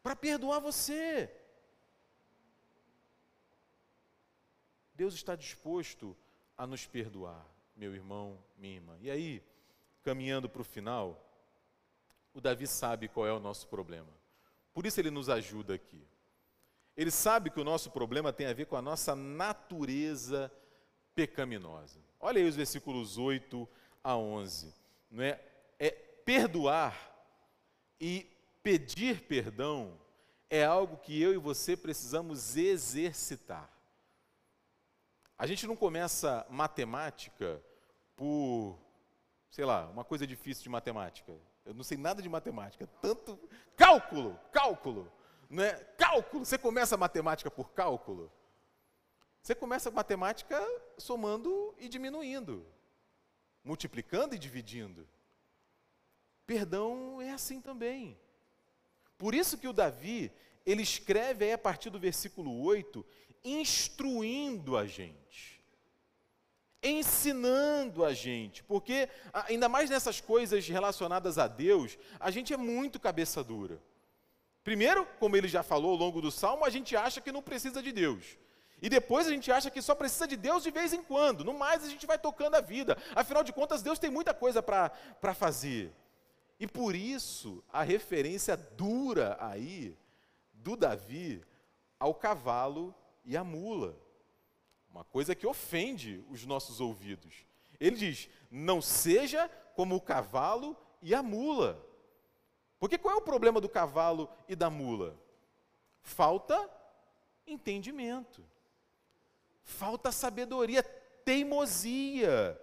para 0.06 0.16
perdoar 0.16 0.60
você. 0.60 1.28
Deus 4.94 5.16
está 5.16 5.36
disposto 5.36 6.16
a 6.56 6.68
nos 6.68 6.86
perdoar, 6.86 7.44
meu 7.76 7.96
irmão, 7.96 8.38
minha 8.56 8.76
irmã. 8.76 8.96
E 9.02 9.10
aí, 9.10 9.44
caminhando 10.04 10.48
para 10.48 10.62
o 10.62 10.64
final, 10.64 11.28
o 12.36 12.40
Davi 12.40 12.68
sabe 12.68 13.08
qual 13.08 13.26
é 13.26 13.34
o 13.34 13.40
nosso 13.40 13.68
problema. 13.68 14.14
Por 14.76 14.86
isso 14.86 15.00
ele 15.00 15.10
nos 15.10 15.30
ajuda 15.30 15.74
aqui. 15.74 16.06
Ele 16.98 17.10
sabe 17.10 17.50
que 17.50 17.62
o 17.62 17.64
nosso 17.64 17.90
problema 17.90 18.34
tem 18.34 18.46
a 18.46 18.54
ver 18.54 18.66
com 18.66 18.76
a 18.76 18.82
nossa 18.82 19.16
natureza 19.16 20.52
pecaminosa. 21.16 21.98
Olha 22.20 22.42
aí 22.42 22.48
os 22.48 22.58
versículos 22.58 23.18
8 23.18 23.68
a 24.04 24.18
11. 24.18 24.74
Não 25.10 25.24
é? 25.24 25.42
é 25.80 25.92
perdoar 25.92 26.94
e 28.02 28.30
pedir 28.62 29.22
perdão 29.22 29.98
é 30.50 30.66
algo 30.66 30.98
que 30.98 31.22
eu 31.22 31.34
e 31.34 31.38
você 31.38 31.78
precisamos 31.78 32.58
exercitar. 32.58 33.70
A 35.38 35.48
gente 35.48 35.66
não 35.66 35.76
começa 35.76 36.46
matemática 36.50 37.64
por, 38.14 38.78
sei 39.50 39.64
lá, 39.64 39.88
uma 39.88 40.04
coisa 40.04 40.28
difícil 40.28 40.64
de 40.64 40.70
matemática. 40.70 41.34
Eu 41.66 41.74
não 41.74 41.84
sei 41.84 41.98
nada 41.98 42.22
de 42.22 42.30
matemática, 42.30 42.88
tanto 43.02 43.40
cálculo, 43.76 44.40
cálculo, 44.52 45.12
né? 45.50 45.74
Cálculo. 45.98 46.46
Você 46.46 46.58
começa 46.58 46.96
a 46.96 46.98
matemática 46.98 47.50
por 47.50 47.72
cálculo? 47.72 48.32
Você 49.42 49.56
começa 49.56 49.90
a 49.90 49.92
matemática 49.92 50.60
somando 50.98 51.76
e 51.78 51.88
diminuindo, 51.88 52.66
multiplicando 53.64 54.36
e 54.36 54.40
dividindo. 54.40 55.08
Perdão 56.46 57.22
é 57.22 57.32
assim 57.32 57.60
também. 57.60 58.20
Por 59.18 59.34
isso 59.34 59.58
que 59.58 59.68
o 59.68 59.74
Davi, 59.74 60.32
ele 60.66 60.84
escreve 60.84 61.46
aí 61.46 61.54
a 61.54 61.58
partir 61.58 61.90
do 61.90 62.00
versículo 62.00 62.62
8, 62.62 63.06
instruindo 63.44 64.78
a 64.78 64.86
gente, 64.86 65.55
ensinando 66.90 68.06
a 68.06 68.14
gente, 68.14 68.64
porque 68.64 69.10
ainda 69.34 69.68
mais 69.68 69.90
nessas 69.90 70.22
coisas 70.22 70.68
relacionadas 70.68 71.38
a 71.38 71.48
Deus, 71.48 71.98
a 72.20 72.30
gente 72.32 72.54
é 72.54 72.58
muito 72.58 73.00
cabeça 73.00 73.44
dura. 73.44 73.82
Primeiro, 74.64 75.08
como 75.20 75.36
ele 75.36 75.48
já 75.48 75.62
falou 75.62 75.92
ao 75.92 75.98
longo 75.98 76.22
do 76.22 76.32
salmo, 76.32 76.66
a 76.66 76.70
gente 76.70 76.96
acha 76.96 77.22
que 77.22 77.32
não 77.32 77.42
precisa 77.42 77.82
de 77.82 77.92
Deus. 77.92 78.38
E 78.82 78.90
depois 78.90 79.26
a 79.28 79.32
gente 79.32 79.52
acha 79.52 79.72
que 79.72 79.82
só 79.82 79.96
precisa 79.96 80.28
de 80.28 80.36
Deus 80.36 80.64
de 80.64 80.72
vez 80.72 80.92
em 80.92 81.04
quando. 81.04 81.44
No 81.44 81.54
mais, 81.54 81.84
a 81.84 81.90
gente 81.90 82.06
vai 82.06 82.18
tocando 82.18 82.56
a 82.56 82.62
vida. 82.62 82.98
Afinal 83.16 83.44
de 83.44 83.54
contas, 83.54 83.82
Deus 83.82 84.00
tem 84.00 84.10
muita 84.10 84.34
coisa 84.34 84.62
para 84.62 85.34
fazer. 85.34 85.94
E 86.60 86.68
por 86.68 86.96
isso 86.96 87.64
a 87.72 87.84
referência 87.84 88.56
dura 88.56 89.38
aí 89.40 89.98
do 90.54 90.76
Davi 90.76 91.44
ao 92.00 92.14
cavalo 92.14 92.94
e 93.24 93.36
à 93.38 93.44
mula. 93.44 93.98
Uma 94.96 95.04
coisa 95.04 95.36
que 95.36 95.46
ofende 95.46 96.24
os 96.30 96.46
nossos 96.46 96.80
ouvidos. 96.80 97.46
Ele 97.82 97.98
diz: 97.98 98.30
não 98.50 98.82
seja 98.82 99.50
como 99.76 99.94
o 99.94 100.00
cavalo 100.00 100.74
e 101.02 101.14
a 101.14 101.22
mula. 101.22 101.86
Porque 102.80 102.98
qual 102.98 103.14
é 103.14 103.18
o 103.18 103.22
problema 103.22 103.60
do 103.60 103.68
cavalo 103.68 104.30
e 104.48 104.56
da 104.56 104.70
mula? 104.70 105.20
Falta 106.02 106.70
entendimento, 107.46 108.42
falta 109.64 110.14
sabedoria, 110.14 110.82
teimosia. 111.26 112.58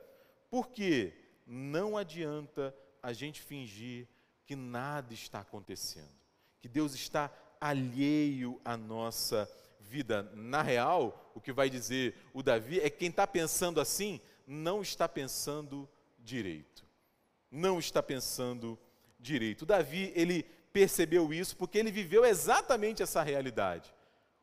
Porque 0.49 1.13
não 1.47 1.99
adianta 1.99 2.75
a 3.03 3.13
gente 3.13 3.43
fingir 3.43 4.09
que 4.47 4.57
nada 4.57 5.13
está 5.13 5.41
acontecendo, 5.41 6.17
que 6.63 6.69
Deus 6.69 6.95
está 6.95 7.31
alheio 7.61 8.59
à 8.65 8.75
nossa 8.75 9.47
vida. 9.89 10.31
Na 10.35 10.63
real, 10.63 11.33
o 11.35 11.41
que 11.41 11.53
vai 11.53 11.69
dizer 11.69 12.17
o 12.33 12.43
Davi 12.43 12.81
é 12.81 12.89
que 12.89 12.99
quem 12.99 13.09
está 13.09 13.27
pensando 13.27 13.81
assim 13.81 14.21
não 14.47 14.83
está 14.83 15.09
pensando 15.09 15.89
direito. 16.19 16.85
Não 17.51 17.79
está 17.79 18.03
pensando 18.03 18.79
direito. 19.19 19.63
O 19.63 19.67
Davi, 19.67 20.13
ele 20.15 20.43
percebeu 20.73 21.33
isso 21.33 21.57
porque 21.57 21.79
ele 21.79 21.91
viveu 21.91 22.25
exatamente 22.25 23.03
essa 23.03 23.23
realidade. 23.23 23.93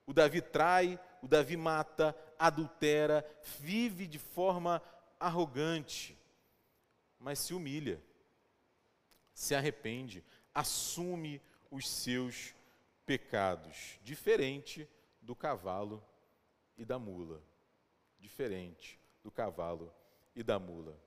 O 0.05 0.13
Davi 0.13 0.41
trai, 0.41 0.99
o 1.21 1.27
Davi 1.27 1.57
mata, 1.57 2.15
adultera, 2.37 3.25
vive 3.59 4.07
de 4.07 4.19
forma 4.19 4.81
arrogante, 5.19 6.17
mas 7.19 7.39
se 7.39 7.53
humilha 7.53 8.01
se 9.39 9.55
arrepende, 9.55 10.21
assume 10.53 11.41
os 11.71 11.89
seus 11.89 12.53
pecados, 13.05 13.97
diferente 14.03 14.85
do 15.21 15.35
cavalo 15.35 16.03
e 16.77 16.85
da 16.85 16.97
mula. 16.97 17.41
Diferente 18.19 18.99
do 19.23 19.31
cavalo 19.31 19.93
e 20.35 20.43
da 20.43 20.57
mula. 20.59 20.97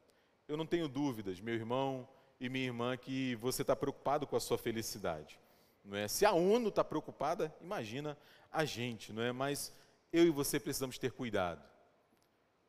Eu 0.46 0.56
não 0.56 0.66
tenho 0.66 0.88
dúvidas, 0.88 1.40
meu 1.40 1.54
irmão 1.54 2.08
e 2.38 2.48
minha 2.48 2.66
irmã, 2.66 2.96
que 2.96 3.36
você 3.36 3.62
está 3.62 3.74
preocupado 3.74 4.26
com 4.26 4.36
a 4.36 4.40
sua 4.40 4.58
felicidade. 4.58 5.38
Não 5.84 5.96
é? 5.96 6.08
Se 6.08 6.24
a 6.24 6.32
ONU 6.32 6.68
está 6.68 6.84
preocupada, 6.84 7.54
imagina 7.60 8.16
a 8.50 8.64
gente, 8.64 9.12
não 9.12 9.22
é? 9.22 9.32
Mas 9.32 9.72
eu 10.12 10.26
e 10.26 10.30
você 10.30 10.60
precisamos 10.60 10.98
ter 10.98 11.12
cuidado. 11.12 11.62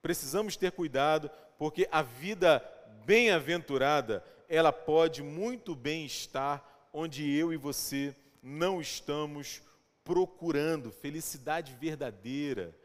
Precisamos 0.02 0.56
ter 0.56 0.72
cuidado, 0.72 1.30
porque 1.58 1.88
a 1.92 2.02
vida 2.02 2.64
bem-aventurada 3.06 4.24
ela 4.48 4.72
pode 4.72 5.22
muito 5.22 5.76
bem 5.76 6.06
estar 6.06 6.90
onde 6.92 7.30
eu 7.36 7.52
e 7.52 7.58
você 7.58 8.16
não 8.42 8.80
estamos 8.80 9.62
procurando. 10.04 10.92
Felicidade 10.92 11.74
verdadeira, 11.74 12.76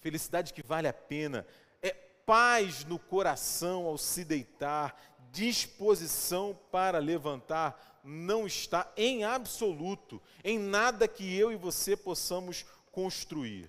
felicidade 0.00 0.52
que 0.52 0.62
vale 0.62 0.88
a 0.88 0.92
pena, 0.92 1.46
é 1.82 1.90
paz 1.92 2.84
no 2.84 2.98
coração 2.98 3.86
ao 3.86 3.98
se 3.98 4.24
deitar, 4.24 5.16
disposição 5.30 6.58
para 6.70 6.98
levantar, 6.98 8.00
não 8.02 8.46
está 8.46 8.90
em 8.96 9.24
absoluto, 9.24 10.22
em 10.44 10.58
nada 10.58 11.08
que 11.08 11.36
eu 11.36 11.50
e 11.50 11.56
você 11.56 11.96
possamos 11.96 12.64
construir, 12.92 13.68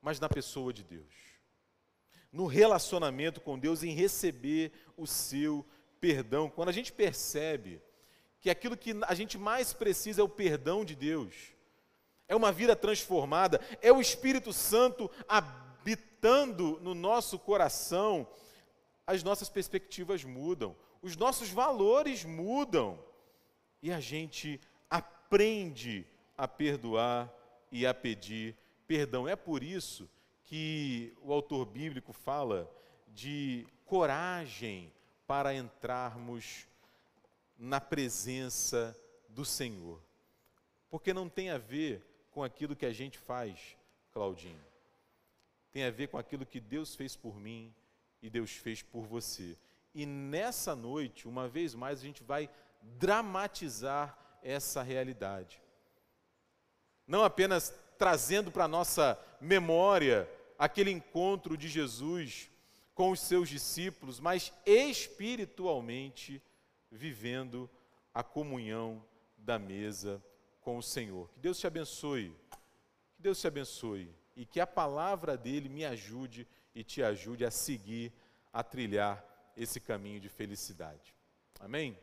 mas 0.00 0.18
na 0.18 0.28
pessoa 0.28 0.72
de 0.72 0.82
Deus. 0.82 1.14
No 2.32 2.46
relacionamento 2.46 3.40
com 3.40 3.58
Deus, 3.58 3.82
em 3.82 3.94
receber 3.94 4.72
o 4.96 5.06
seu 5.06 5.64
perdão, 6.00 6.48
quando 6.48 6.70
a 6.70 6.72
gente 6.72 6.90
percebe 6.90 7.80
que 8.40 8.50
aquilo 8.50 8.76
que 8.76 8.92
a 9.02 9.14
gente 9.14 9.38
mais 9.38 9.72
precisa 9.72 10.22
é 10.22 10.24
o 10.24 10.28
perdão 10.28 10.84
de 10.84 10.96
Deus, 10.96 11.51
é 12.28 12.36
uma 12.36 12.52
vida 12.52 12.74
transformada, 12.74 13.60
é 13.80 13.92
o 13.92 14.00
Espírito 14.00 14.52
Santo 14.52 15.10
habitando 15.28 16.78
no 16.80 16.94
nosso 16.94 17.38
coração, 17.38 18.26
as 19.06 19.22
nossas 19.22 19.48
perspectivas 19.48 20.24
mudam, 20.24 20.76
os 21.02 21.16
nossos 21.16 21.50
valores 21.50 22.24
mudam 22.24 22.98
e 23.82 23.92
a 23.92 24.00
gente 24.00 24.60
aprende 24.88 26.06
a 26.36 26.46
perdoar 26.46 27.32
e 27.70 27.86
a 27.86 27.92
pedir 27.92 28.56
perdão. 28.86 29.26
É 29.26 29.34
por 29.34 29.62
isso 29.62 30.08
que 30.44 31.12
o 31.22 31.32
autor 31.32 31.66
bíblico 31.66 32.12
fala 32.12 32.70
de 33.08 33.66
coragem 33.84 34.92
para 35.26 35.54
entrarmos 35.54 36.66
na 37.58 37.80
presença 37.80 38.96
do 39.28 39.44
Senhor. 39.44 40.00
Porque 40.90 41.14
não 41.14 41.28
tem 41.28 41.50
a 41.50 41.58
ver 41.58 42.02
com 42.32 42.42
aquilo 42.42 42.74
que 42.74 42.86
a 42.86 42.92
gente 42.92 43.18
faz, 43.18 43.76
Claudinho. 44.12 44.64
Tem 45.70 45.84
a 45.84 45.90
ver 45.90 46.08
com 46.08 46.18
aquilo 46.18 46.44
que 46.44 46.60
Deus 46.60 46.94
fez 46.94 47.14
por 47.14 47.38
mim 47.38 47.72
e 48.20 48.28
Deus 48.28 48.52
fez 48.52 48.82
por 48.82 49.02
você. 49.02 49.56
E 49.94 50.04
nessa 50.06 50.74
noite, 50.74 51.28
uma 51.28 51.48
vez 51.48 51.74
mais, 51.74 52.00
a 52.00 52.02
gente 52.02 52.22
vai 52.22 52.48
dramatizar 52.82 54.18
essa 54.42 54.82
realidade. 54.82 55.62
Não 57.06 57.22
apenas 57.22 57.74
trazendo 57.98 58.50
para 58.50 58.64
a 58.64 58.68
nossa 58.68 59.18
memória 59.40 60.28
aquele 60.58 60.90
encontro 60.90 61.56
de 61.56 61.68
Jesus 61.68 62.50
com 62.94 63.10
os 63.10 63.20
seus 63.20 63.48
discípulos, 63.48 64.18
mas 64.20 64.52
espiritualmente 64.66 66.42
vivendo 66.90 67.68
a 68.12 68.22
comunhão 68.22 69.04
da 69.36 69.58
mesa 69.58 70.22
com 70.62 70.78
o 70.78 70.82
Senhor. 70.82 71.28
Que 71.30 71.40
Deus 71.40 71.58
te 71.58 71.66
abençoe. 71.66 72.34
Que 73.14 73.22
Deus 73.22 73.40
te 73.40 73.46
abençoe 73.46 74.08
e 74.34 74.46
que 74.46 74.60
a 74.60 74.66
palavra 74.66 75.36
dele 75.36 75.68
me 75.68 75.84
ajude 75.84 76.46
e 76.74 76.82
te 76.82 77.02
ajude 77.02 77.44
a 77.44 77.50
seguir, 77.50 78.12
a 78.52 78.62
trilhar 78.62 79.22
esse 79.56 79.78
caminho 79.78 80.20
de 80.20 80.28
felicidade. 80.28 81.14
Amém? 81.60 81.98